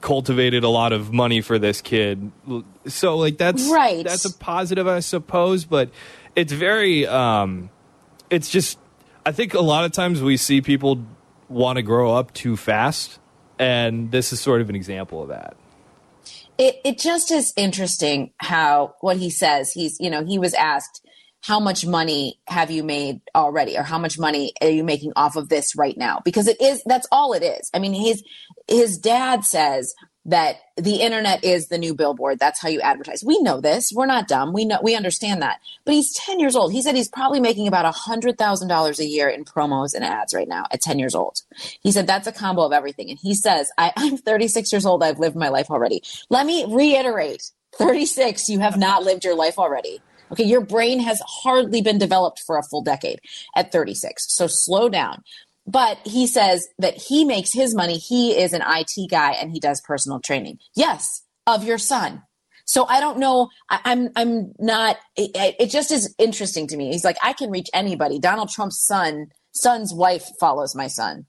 cultivated 0.00 0.64
a 0.64 0.68
lot 0.70 0.94
of 0.94 1.12
money 1.12 1.42
for 1.42 1.58
this 1.58 1.82
kid. 1.82 2.32
So 2.86 3.18
like 3.18 3.36
that's 3.36 3.68
Right. 3.68 4.02
That's 4.02 4.24
a 4.24 4.32
positive, 4.32 4.86
I 4.86 5.00
suppose, 5.00 5.66
but 5.66 5.90
it's 6.34 6.52
very. 6.54 7.06
um 7.06 7.68
It's 8.30 8.48
just. 8.48 8.78
I 9.26 9.32
think 9.32 9.52
a 9.52 9.60
lot 9.60 9.84
of 9.84 9.92
times 9.92 10.22
we 10.22 10.38
see 10.38 10.62
people 10.62 11.04
want 11.50 11.76
to 11.76 11.82
grow 11.82 12.14
up 12.14 12.32
too 12.32 12.56
fast, 12.56 13.18
and 13.58 14.10
this 14.10 14.32
is 14.32 14.40
sort 14.40 14.62
of 14.62 14.70
an 14.70 14.76
example 14.76 15.20
of 15.22 15.28
that. 15.28 15.56
it 16.56 16.76
it 16.84 16.98
just 16.98 17.30
is 17.30 17.52
interesting 17.56 18.32
how 18.38 18.94
what 19.00 19.16
he 19.18 19.28
says 19.30 19.72
he's 19.72 19.98
you 20.00 20.08
know 20.08 20.24
he 20.24 20.38
was 20.38 20.54
asked 20.54 21.02
how 21.42 21.58
much 21.58 21.86
money 21.86 22.38
have 22.46 22.70
you 22.70 22.82
made 22.82 23.20
already 23.34 23.76
or 23.76 23.82
how 23.82 23.98
much 23.98 24.18
money 24.18 24.52
are 24.60 24.68
you 24.68 24.84
making 24.84 25.12
off 25.16 25.36
of 25.36 25.48
this 25.48 25.74
right 25.74 25.96
now? 25.96 26.20
Because 26.24 26.46
it 26.46 26.60
is 26.60 26.82
that's 26.84 27.06
all 27.10 27.32
it 27.32 27.42
is. 27.42 27.70
I 27.72 27.78
mean 27.78 27.94
his 27.94 28.22
his 28.68 28.98
dad 28.98 29.44
says 29.44 29.94
that 30.26 30.56
the 30.76 30.96
internet 30.96 31.42
is 31.42 31.68
the 31.68 31.78
new 31.78 31.94
billboard. 31.94 32.38
That's 32.38 32.60
how 32.60 32.68
you 32.68 32.80
advertise. 32.80 33.24
We 33.24 33.40
know 33.40 33.60
this. 33.60 33.90
We're 33.92 34.06
not 34.06 34.28
dumb. 34.28 34.52
We 34.52 34.66
know 34.66 34.78
we 34.82 34.94
understand 34.94 35.40
that. 35.40 35.60
But 35.84 35.94
he's 35.94 36.14
10 36.14 36.40
years 36.40 36.54
old. 36.54 36.72
He 36.72 36.82
said 36.82 36.94
he's 36.94 37.08
probably 37.08 37.40
making 37.40 37.66
about 37.66 37.86
a 37.86 37.98
$100000 37.98 38.98
a 38.98 39.06
year 39.06 39.28
in 39.28 39.44
promos 39.44 39.94
and 39.94 40.04
ads 40.04 40.34
right 40.34 40.48
now 40.48 40.66
at 40.70 40.82
10 40.82 40.98
years 40.98 41.14
old. 41.14 41.40
He 41.82 41.90
said 41.90 42.06
that's 42.06 42.26
a 42.26 42.32
combo 42.32 42.62
of 42.62 42.72
everything. 42.72 43.08
And 43.08 43.18
he 43.18 43.34
says 43.34 43.70
I, 43.78 43.92
i'm 43.96 44.18
36 44.18 44.70
years 44.72 44.84
old. 44.84 45.02
I've 45.02 45.18
lived 45.18 45.36
my 45.36 45.48
life 45.48 45.70
already. 45.70 46.02
Let 46.28 46.44
me 46.44 46.66
reiterate. 46.68 47.50
36 47.74 48.48
you 48.48 48.58
have 48.58 48.76
not 48.76 49.04
lived 49.04 49.24
your 49.24 49.36
life 49.36 49.56
already 49.56 50.02
okay 50.30 50.44
your 50.44 50.60
brain 50.60 51.00
has 51.00 51.20
hardly 51.26 51.80
been 51.80 51.98
developed 51.98 52.40
for 52.46 52.58
a 52.58 52.62
full 52.62 52.82
decade 52.82 53.20
at 53.56 53.72
36 53.72 54.26
so 54.28 54.46
slow 54.46 54.88
down 54.88 55.22
but 55.66 55.98
he 56.04 56.26
says 56.26 56.66
that 56.78 56.96
he 56.96 57.24
makes 57.24 57.52
his 57.52 57.74
money. 57.74 57.96
He 57.98 58.36
is 58.36 58.52
an 58.52 58.62
IT 58.66 59.08
guy 59.08 59.32
and 59.32 59.52
he 59.52 59.60
does 59.60 59.80
personal 59.80 60.18
training. 60.18 60.58
Yes, 60.74 61.22
of 61.46 61.64
your 61.64 61.78
son. 61.78 62.22
So 62.64 62.86
I 62.86 63.00
don't 63.00 63.18
know. 63.18 63.50
I, 63.68 63.80
I'm 63.84 64.08
I'm 64.16 64.52
not. 64.58 64.96
It, 65.16 65.56
it 65.58 65.70
just 65.70 65.90
is 65.90 66.14
interesting 66.18 66.66
to 66.68 66.76
me. 66.76 66.92
He's 66.92 67.04
like, 67.04 67.18
I 67.22 67.32
can 67.32 67.50
reach 67.50 67.68
anybody. 67.74 68.18
Donald 68.18 68.48
Trump's 68.48 68.84
son, 68.84 69.28
son's 69.52 69.92
wife 69.92 70.24
follows 70.38 70.74
my 70.74 70.86
son. 70.86 71.26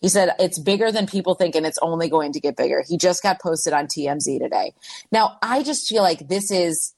He 0.00 0.08
said 0.08 0.34
it's 0.40 0.58
bigger 0.58 0.90
than 0.90 1.06
people 1.06 1.34
think, 1.34 1.54
and 1.54 1.64
it's 1.64 1.78
only 1.82 2.08
going 2.08 2.32
to 2.32 2.40
get 2.40 2.56
bigger. 2.56 2.84
He 2.86 2.98
just 2.98 3.22
got 3.22 3.40
posted 3.40 3.72
on 3.72 3.86
TMZ 3.86 4.40
today. 4.40 4.74
Now 5.12 5.38
I 5.42 5.62
just 5.62 5.88
feel 5.88 6.02
like 6.02 6.28
this 6.28 6.50
is 6.50 6.94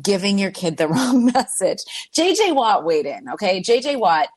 giving 0.00 0.38
your 0.38 0.50
kid 0.50 0.76
the 0.76 0.88
wrong 0.88 1.26
message. 1.26 1.78
JJ 2.16 2.54
Watt 2.54 2.84
weighed 2.84 3.06
in. 3.06 3.28
Okay, 3.30 3.60
JJ 3.60 3.98
Watt 3.98 4.28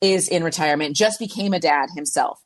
is 0.00 0.28
in 0.28 0.44
retirement, 0.44 0.96
just 0.96 1.18
became 1.18 1.52
a 1.52 1.60
dad 1.60 1.88
himself. 1.94 2.40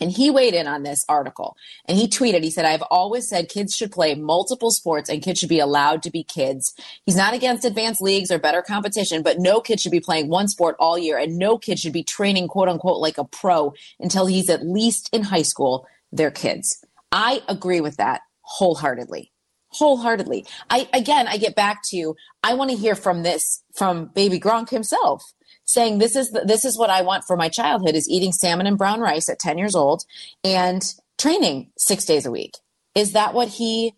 And 0.00 0.10
he 0.10 0.30
weighed 0.30 0.54
in 0.54 0.66
on 0.66 0.82
this 0.82 1.04
article 1.08 1.56
and 1.86 1.96
he 1.96 2.08
tweeted, 2.08 2.42
he 2.42 2.50
said, 2.50 2.64
I've 2.64 2.82
always 2.82 3.28
said 3.28 3.48
kids 3.48 3.76
should 3.76 3.92
play 3.92 4.16
multiple 4.16 4.72
sports 4.72 5.08
and 5.08 5.22
kids 5.22 5.38
should 5.38 5.48
be 5.48 5.60
allowed 5.60 6.02
to 6.02 6.10
be 6.10 6.24
kids. 6.24 6.74
He's 7.06 7.14
not 7.14 7.34
against 7.34 7.64
advanced 7.64 8.02
leagues 8.02 8.32
or 8.32 8.38
better 8.40 8.62
competition, 8.62 9.22
but 9.22 9.38
no 9.38 9.60
kid 9.60 9.78
should 9.78 9.92
be 9.92 10.00
playing 10.00 10.28
one 10.28 10.48
sport 10.48 10.74
all 10.80 10.98
year 10.98 11.18
and 11.18 11.38
no 11.38 11.56
kid 11.56 11.78
should 11.78 11.92
be 11.92 12.02
training 12.02 12.48
quote 12.48 12.68
unquote 12.68 13.00
like 13.00 13.16
a 13.16 13.24
pro 13.24 13.74
until 14.00 14.26
he's 14.26 14.50
at 14.50 14.66
least 14.66 15.08
in 15.12 15.22
high 15.22 15.42
school. 15.42 15.86
They're 16.10 16.32
kids. 16.32 16.84
I 17.12 17.42
agree 17.48 17.80
with 17.80 17.98
that 17.98 18.22
wholeheartedly. 18.40 19.31
Wholeheartedly. 19.72 20.46
I 20.70 20.88
again, 20.92 21.26
I 21.28 21.36
get 21.36 21.54
back 21.54 21.82
to 21.90 22.14
I 22.42 22.54
want 22.54 22.70
to 22.70 22.76
hear 22.76 22.94
from 22.94 23.22
this 23.22 23.62
from 23.74 24.06
Baby 24.14 24.38
Gronk 24.40 24.70
himself 24.70 25.22
saying 25.64 25.98
this 25.98 26.16
is 26.16 26.30
the, 26.30 26.40
this 26.40 26.64
is 26.64 26.78
what 26.78 26.90
I 26.90 27.02
want 27.02 27.24
for 27.24 27.36
my 27.36 27.48
childhood 27.48 27.94
is 27.94 28.08
eating 28.08 28.32
salmon 28.32 28.66
and 28.66 28.76
brown 28.76 29.00
rice 29.00 29.28
at 29.28 29.38
10 29.38 29.58
years 29.58 29.74
old 29.74 30.02
and 30.44 30.82
training 31.18 31.70
6 31.78 32.04
days 32.04 32.26
a 32.26 32.30
week. 32.30 32.56
Is 32.94 33.12
that 33.12 33.32
what 33.32 33.48
he 33.48 33.94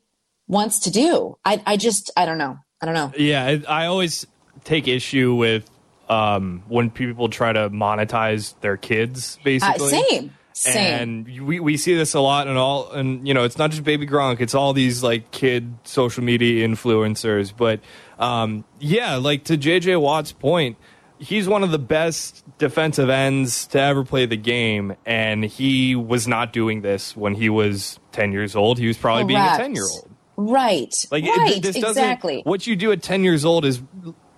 wants 0.47 0.79
to 0.81 0.91
do? 0.91 1.37
I 1.45 1.63
I 1.67 1.77
just 1.77 2.11
I 2.17 2.27
don't 2.27 2.39
know. 2.39 2.59
I 2.81 2.87
don't 2.87 2.95
know. 2.95 3.13
Yeah, 3.17 3.45
I, 3.45 3.85
I 3.85 3.87
always 3.87 4.27
take 4.65 4.87
issue 4.89 5.35
with 5.35 5.69
um, 6.09 6.63
when 6.69 6.91
people 6.91 7.29
try 7.29 7.53
to 7.53 7.71
monetize 7.71 8.55
their 8.61 8.77
kids, 8.77 9.39
Uh, 9.41 9.45
basically. 9.45 9.89
same. 9.89 10.35
Same. 10.57 11.27
And 11.27 11.47
we, 11.47 11.59
we 11.59 11.77
see 11.77 11.97
this 11.97 12.15
a 12.15 12.21
lot 12.21 12.47
and 12.47 12.57
all 12.57 12.93
and 12.93 13.27
you 13.27 13.35
know 13.35 13.43
it's 13.43 13.59
not 13.59 13.73
just 13.73 13.83
baby 13.83 14.07
Gronk 14.07 14.41
it's 14.41 14.55
all 14.55 14.73
these 14.73 15.03
like 15.03 15.33
kid 15.33 15.75
social 15.83 16.23
media 16.23 16.67
influencers 16.67 17.53
but 17.55 17.81
um, 18.21 18.65
yeah 18.79 19.17
like 19.17 19.43
to 19.45 19.59
JJ 19.59 20.01
Watt's 20.01 20.31
point 20.31 20.77
he's 21.19 21.49
one 21.49 21.65
of 21.65 21.73
the 21.73 21.79
best 21.79 22.45
defensive 22.59 23.09
ends 23.11 23.67
to 23.69 23.81
ever 23.81 24.05
play 24.05 24.27
the 24.27 24.37
game 24.37 24.95
and 25.05 25.45
he 25.45 25.97
was 25.97 26.29
not 26.29 26.53
doing 26.53 26.83
this 26.83 27.17
when 27.17 27.35
he 27.35 27.49
was 27.49 27.99
10 28.13 28.31
years 28.31 28.55
old 28.55 28.79
he 28.79 28.87
was 28.87 28.97
probably 28.97 29.25
being 29.25 29.41
a 29.41 29.57
10 29.57 29.75
year 29.75 29.89
old 29.91 30.09
right. 30.37 31.05
like 31.11 31.25
it- 31.25 31.37
right. 31.37 31.63
this 31.63 31.75
doesn't 31.75 32.01
exactly. 32.01 32.43
what 32.45 32.65
you 32.65 32.77
do 32.77 32.93
at 32.93 33.03
10 33.03 33.25
years 33.25 33.45
old 33.45 33.65
is 33.65 33.83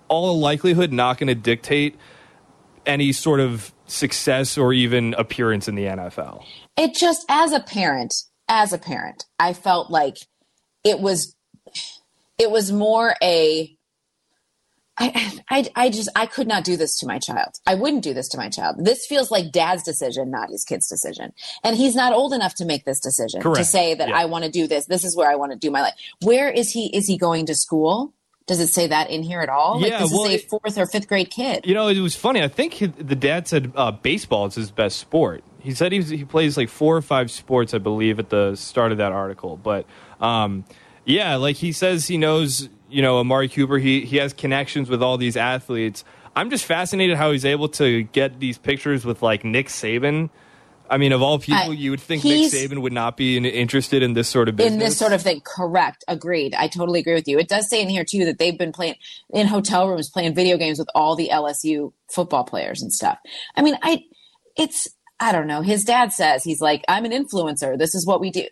all 0.07 0.39
likelihood 0.39 0.91
not 0.91 1.19
going 1.19 1.27
to 1.27 1.35
dictate 1.35 1.95
any 2.87 3.11
sort 3.11 3.39
of 3.39 3.71
success 3.87 4.57
or 4.57 4.73
even 4.73 5.13
appearance 5.15 5.67
in 5.67 5.75
the 5.75 5.85
NFL. 5.85 6.43
it 6.77 6.93
just 6.93 7.25
as 7.29 7.51
a 7.51 7.59
parent 7.59 8.13
as 8.49 8.71
a 8.73 8.77
parent 8.77 9.25
i 9.39 9.51
felt 9.53 9.89
like 9.89 10.15
it 10.83 10.99
was 10.99 11.35
it 12.37 12.51
was 12.51 12.71
more 12.71 13.15
a 13.21 13.73
I, 14.99 15.41
I, 15.49 15.69
I 15.75 15.89
just 15.91 16.09
I 16.15 16.25
could 16.25 16.47
not 16.47 16.63
do 16.63 16.75
this 16.75 16.97
to 16.99 17.05
my 17.05 17.19
child. 17.19 17.49
I 17.67 17.75
wouldn't 17.75 18.03
do 18.03 18.15
this 18.15 18.27
to 18.29 18.37
my 18.37 18.49
child. 18.49 18.77
This 18.83 19.05
feels 19.05 19.29
like 19.29 19.51
dad's 19.51 19.83
decision, 19.83 20.31
not 20.31 20.49
his 20.49 20.63
kid's 20.63 20.87
decision. 20.87 21.33
And 21.63 21.75
he's 21.77 21.93
not 21.95 22.13
old 22.13 22.33
enough 22.33 22.55
to 22.55 22.65
make 22.65 22.83
this 22.83 22.99
decision 22.99 23.41
to 23.43 23.63
say 23.63 23.93
that 23.93 24.09
Yeah. 24.09 24.17
I 24.17 24.25
want 24.25 24.45
to 24.45 24.49
do 24.49 24.65
this. 24.67 24.87
This 24.87 25.03
is 25.03 25.15
where 25.15 25.29
I 25.29 25.35
want 25.35 25.51
to 25.51 25.57
do 25.57 25.69
my 25.69 25.81
life. 25.81 25.93
Where 26.23 26.49
is 26.49 26.71
he? 26.71 26.87
Is 26.97 27.05
he 27.07 27.15
going 27.15 27.45
to 27.45 27.53
school? 27.53 28.15
Does 28.47 28.61
it 28.61 28.67
say 28.67 28.87
that 28.87 29.09
in 29.09 29.23
here 29.23 29.41
at 29.41 29.49
all? 29.49 29.79
Like 29.79 29.91
Yeah, 29.91 29.99
this 29.99 30.11
well, 30.11 30.25
is 30.25 30.43
a 30.43 30.47
fourth 30.47 30.77
or 30.77 30.85
fifth 30.85 31.07
grade 31.09 31.29
kid. 31.29 31.65
You 31.65 31.73
know, 31.73 31.89
it 31.89 31.99
was 31.99 32.15
funny. 32.15 32.41
I 32.41 32.47
think 32.47 32.79
the 32.79 33.15
dad 33.15 33.47
said 33.47 33.73
uh, 33.75 33.91
baseball 33.91 34.45
is 34.45 34.55
his 34.55 34.71
best 34.71 34.97
sport. 34.99 35.43
He 35.59 35.73
said 35.73 35.91
he's, 35.91 36.07
he 36.07 36.23
plays 36.23 36.55
like 36.55 36.69
four 36.69 36.95
or 36.95 37.01
five 37.01 37.29
sports, 37.29 37.73
I 37.73 37.77
believe, 37.79 38.19
at 38.19 38.29
the 38.29 38.55
start 38.55 38.93
of 38.93 38.99
that 38.99 39.11
article. 39.11 39.57
But 39.57 39.85
um, 40.21 40.63
yeah, 41.03 41.35
like 41.35 41.57
he 41.57 41.73
says 41.73 42.07
he 42.07 42.17
knows, 42.17 42.69
you 42.89 43.01
know, 43.01 43.19
Amari 43.19 43.49
Cooper, 43.49 43.79
he, 43.79 44.05
he 44.05 44.15
has 44.17 44.31
connections 44.31 44.89
with 44.89 45.03
all 45.03 45.17
these 45.17 45.35
athletes. 45.35 46.05
I'm 46.33 46.49
just 46.49 46.63
fascinated 46.63 47.17
how 47.17 47.33
he's 47.33 47.45
able 47.45 47.67
to 47.69 48.03
get 48.03 48.39
these 48.39 48.57
pictures 48.57 49.03
with 49.03 49.21
like 49.21 49.43
Nick 49.43 49.67
Saban. 49.67 50.29
I 50.89 50.97
mean, 50.97 51.11
of 51.11 51.21
all 51.21 51.39
people, 51.39 51.71
I- 51.71 51.73
you 51.73 51.91
would 51.91 51.99
think 51.99 52.23
Nick 52.23 52.51
Saban 52.51 52.81
would 52.81 52.93
not 52.93 53.17
be 53.17 53.37
in, 53.37 53.45
interested 53.45 54.03
in 54.03 54.13
this 54.13 54.27
sort 54.27 54.49
of 54.49 54.55
business. 54.55 54.73
in 54.73 54.79
this 54.79 54.97
sort 54.97 55.13
of 55.13 55.21
thing. 55.21 55.41
Correct. 55.41 56.03
Agreed. 56.07 56.53
I 56.55 56.67
totally 56.67 56.99
agree 56.99 57.13
with 57.13 57.27
you. 57.27 57.37
It 57.39 57.47
does 57.47 57.69
say 57.69 57.81
in 57.81 57.89
here 57.89 58.03
too 58.05 58.25
that 58.25 58.37
they've 58.39 58.57
been 58.57 58.71
playing 58.71 58.95
in 59.31 59.47
hotel 59.47 59.87
rooms, 59.87 60.09
playing 60.09 60.33
video 60.35 60.57
games 60.57 60.79
with 60.79 60.89
all 60.95 61.15
the 61.15 61.29
LSU 61.31 61.93
football 62.09 62.43
players 62.43 62.81
and 62.81 62.91
stuff. 62.93 63.17
I 63.55 63.61
mean, 63.61 63.77
I, 63.81 64.03
it's, 64.57 64.87
I 65.19 65.31
don't 65.31 65.47
know. 65.47 65.61
His 65.61 65.83
dad 65.83 66.13
says 66.13 66.43
he's 66.43 66.61
like, 66.61 66.83
I'm 66.87 67.05
an 67.05 67.11
influencer. 67.11 67.77
This 67.77 67.95
is 67.95 68.05
what 68.05 68.21
we 68.21 68.29
do. 68.31 68.45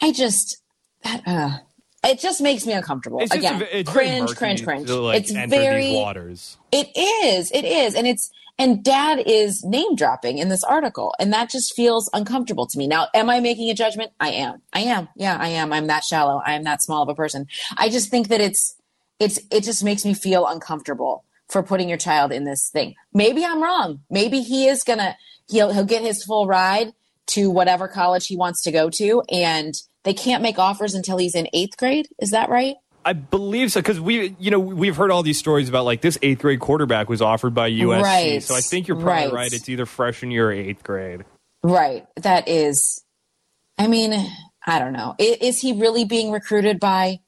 I 0.00 0.12
just, 0.12 0.58
that, 1.04 1.22
uh, 1.26 1.58
it 2.04 2.20
just 2.20 2.40
makes 2.40 2.66
me 2.66 2.72
uncomfortable. 2.72 3.20
It's 3.20 3.34
Again, 3.34 3.62
a 3.62 3.64
it's 3.80 3.90
very 3.90 4.08
cringe, 4.08 4.36
cringe, 4.36 4.64
cringe. 4.64 4.86
to, 4.86 4.96
like, 4.96 5.22
it's 5.22 5.32
very, 5.32 5.92
waters. 5.94 6.56
it 6.72 6.88
is. 6.96 7.50
It 7.52 7.64
is. 7.64 7.94
And 7.94 8.06
it's 8.06 8.30
and 8.58 8.82
dad 8.82 9.22
is 9.26 9.62
name 9.64 9.96
dropping 9.96 10.38
in 10.38 10.48
this 10.48 10.64
article 10.64 11.14
and 11.18 11.30
that 11.32 11.50
just 11.50 11.74
feels 11.74 12.08
uncomfortable 12.14 12.66
to 12.66 12.78
me. 12.78 12.86
Now, 12.86 13.08
am 13.12 13.28
I 13.28 13.40
making 13.40 13.68
a 13.70 13.74
judgment? 13.74 14.12
I 14.18 14.30
am. 14.30 14.62
I 14.72 14.80
am. 14.80 15.08
Yeah, 15.14 15.36
I 15.38 15.48
am. 15.48 15.72
I'm 15.74 15.88
that 15.88 16.04
shallow. 16.04 16.40
I 16.44 16.54
am 16.54 16.64
that 16.64 16.82
small 16.82 17.02
of 17.02 17.08
a 17.08 17.14
person. 17.14 17.48
I 17.76 17.90
just 17.90 18.10
think 18.10 18.28
that 18.28 18.40
it's 18.40 18.74
it's 19.18 19.38
it 19.50 19.62
just 19.64 19.84
makes 19.84 20.04
me 20.04 20.14
feel 20.14 20.46
uncomfortable 20.46 21.24
for 21.48 21.62
putting 21.62 21.88
your 21.88 21.98
child 21.98 22.32
in 22.32 22.44
this 22.44 22.70
thing. 22.70 22.94
Maybe 23.12 23.44
I'm 23.44 23.62
wrong. 23.62 24.00
Maybe 24.10 24.40
he 24.40 24.66
is 24.68 24.82
going 24.82 24.98
to 25.00 25.16
he'll 25.48 25.72
he'll 25.72 25.84
get 25.84 26.02
his 26.02 26.24
full 26.24 26.46
ride 26.46 26.92
to 27.28 27.50
whatever 27.50 27.88
college 27.88 28.26
he 28.26 28.36
wants 28.36 28.62
to 28.62 28.70
go 28.72 28.88
to 28.90 29.22
and 29.30 29.74
they 30.06 30.14
can't 30.14 30.40
make 30.42 30.58
offers 30.58 30.94
until 30.94 31.18
he's 31.18 31.34
in 31.34 31.48
8th 31.52 31.76
grade. 31.76 32.08
Is 32.20 32.30
that 32.30 32.48
right? 32.48 32.76
I 33.04 33.12
believe 33.12 33.72
so 33.72 33.80
because 33.80 34.00
we, 34.00 34.34
you 34.38 34.50
know, 34.50 34.58
we've 34.58 34.96
heard 34.96 35.10
all 35.10 35.22
these 35.22 35.38
stories 35.38 35.68
about 35.68 35.84
like 35.84 36.00
this 36.00 36.16
eighth 36.22 36.40
grade 36.40 36.60
quarterback 36.60 37.08
was 37.08 37.20
offered 37.20 37.54
by 37.54 37.70
USC. 37.70 38.02
Right, 38.02 38.42
So 38.42 38.54
I 38.54 38.60
think 38.60 38.88
you're 38.88 38.96
probably 38.96 39.26
right. 39.26 39.32
right. 39.32 39.52
It's 39.52 39.68
either 39.68 39.84
freshman 39.84 40.30
year 40.30 40.48
or 40.48 40.52
eighth 40.52 40.82
grade. 40.82 41.24
Right. 41.62 42.06
That 42.16 42.48
is, 42.48 43.02
I 43.78 43.86
mean, 43.88 44.12
I 44.66 44.78
don't 44.78 44.92
know. 44.92 45.14
Is, 45.18 45.36
is 45.40 45.60
he 45.60 45.72
really 45.74 46.04
being 46.04 46.30
recruited 46.32 46.80
by 46.80 47.18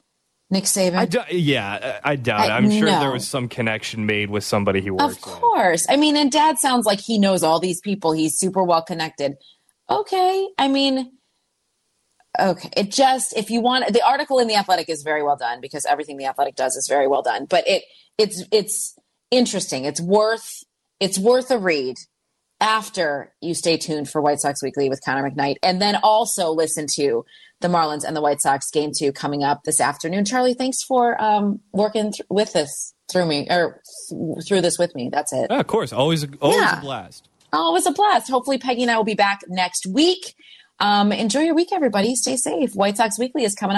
Nick 0.50 0.64
Saban? 0.64 0.96
I 0.96 1.06
do, 1.06 1.20
yeah, 1.30 2.00
I 2.04 2.12
I 2.12 2.16
doubt 2.16 2.46
it. 2.46 2.50
I- 2.50 2.56
I'm 2.56 2.70
sure 2.70 2.86
no. 2.86 3.00
there 3.00 3.12
was 3.12 3.26
some 3.26 3.48
connection 3.48 4.06
made 4.06 4.30
with 4.30 4.44
somebody 4.44 4.80
he 4.80 4.90
works 4.90 5.16
of 5.16 5.20
course. 5.20 5.86
I 5.88 5.96
mean, 5.96 6.16
and 6.16 6.30
dad 6.32 6.58
sounds 6.58 6.86
like 6.86 7.00
he 7.00 7.18
knows 7.18 7.42
all 7.42 7.60
these 7.60 7.80
people. 7.80 8.12
He's 8.12 8.36
super 8.38 8.62
well 8.62 8.82
connected. 8.82 9.34
Okay. 9.90 10.48
I 10.58 10.68
mean, 10.68 11.17
okay. 12.38 12.70
It 12.77 12.90
just, 12.90 13.37
if 13.37 13.51
you 13.51 13.61
want, 13.61 13.92
the 13.92 14.03
article 14.07 14.38
in 14.38 14.48
The 14.48 14.57
Athletic 14.57 14.88
is 14.88 15.03
very 15.03 15.22
well 15.22 15.37
done 15.37 15.61
because 15.61 15.85
everything 15.87 16.16
The 16.16 16.27
Athletic 16.27 16.55
does 16.57 16.77
is 16.77 16.87
very 16.88 17.07
well 17.09 17.22
done. 17.22 17.46
But 17.46 17.66
it, 17.66 17.83
it's, 18.16 18.44
it's 18.53 18.96
interesting. 19.31 19.85
It's 19.85 20.01
worth, 20.01 20.64
it's 21.01 21.18
worth 21.18 21.51
a 21.51 21.59
read 21.59 21.96
after 22.61 23.33
you 23.40 23.55
stay 23.55 23.77
tuned 23.77 24.09
for 24.11 24.20
White 24.20 24.40
Sox 24.40 24.62
Weekly 24.62 24.88
with 24.88 25.01
Connor 25.05 25.31
McKnight, 25.31 25.57
and 25.62 25.81
then 25.81 25.96
also 26.03 26.51
listen 26.51 26.87
to 26.96 27.24
the 27.61 27.68
Marlins 27.68 28.03
and 28.05 28.16
the 28.16 28.20
White 28.20 28.40
Sox 28.40 28.70
game 28.70 28.90
two 28.96 29.12
coming 29.12 29.44
up 29.44 29.62
this 29.64 29.81
afternoon. 29.81 30.24
Charlie, 30.24 30.55
thanks 30.55 30.83
for 30.83 31.20
um, 31.22 31.61
working 31.72 32.12
th- 32.12 32.22
with 32.29 32.53
this 32.53 32.94
through 33.11 33.27
me 33.27 33.46
or 33.48 33.81
th- 34.11 34.44
through 34.48 34.61
this 34.61 34.79
with 34.79 34.94
me. 34.94 35.09
That's 35.12 35.33
it. 35.33 35.46
Yeah, 35.51 35.61
of 35.61 35.66
course, 35.68 35.92
always, 35.92 36.27
always 36.40 36.59
Yeah. 36.59 36.79
a 36.79 36.81
blast. 36.81 37.29
Oh, 37.53 37.70
it 37.70 37.72
was 37.74 37.87
a 37.87 37.92
blast. 37.92 38.29
Hopefully, 38.31 38.59
Peggy 38.59 38.83
and 38.83 38.90
I 38.90 38.96
will 38.96 39.05
be 39.05 39.14
back 39.14 39.40
next 39.48 39.87
week. 39.87 40.35
Um, 40.80 41.12
enjoy 41.12 41.40
your 41.40 41.54
week, 41.54 41.70
everybody. 41.72 42.14
Stay 42.14 42.36
safe. 42.36 42.74
White 42.74 42.96
Sox 42.96 43.18
Weekly 43.18 43.44
is 43.44 43.54
coming 43.54 43.72
up. 43.72 43.76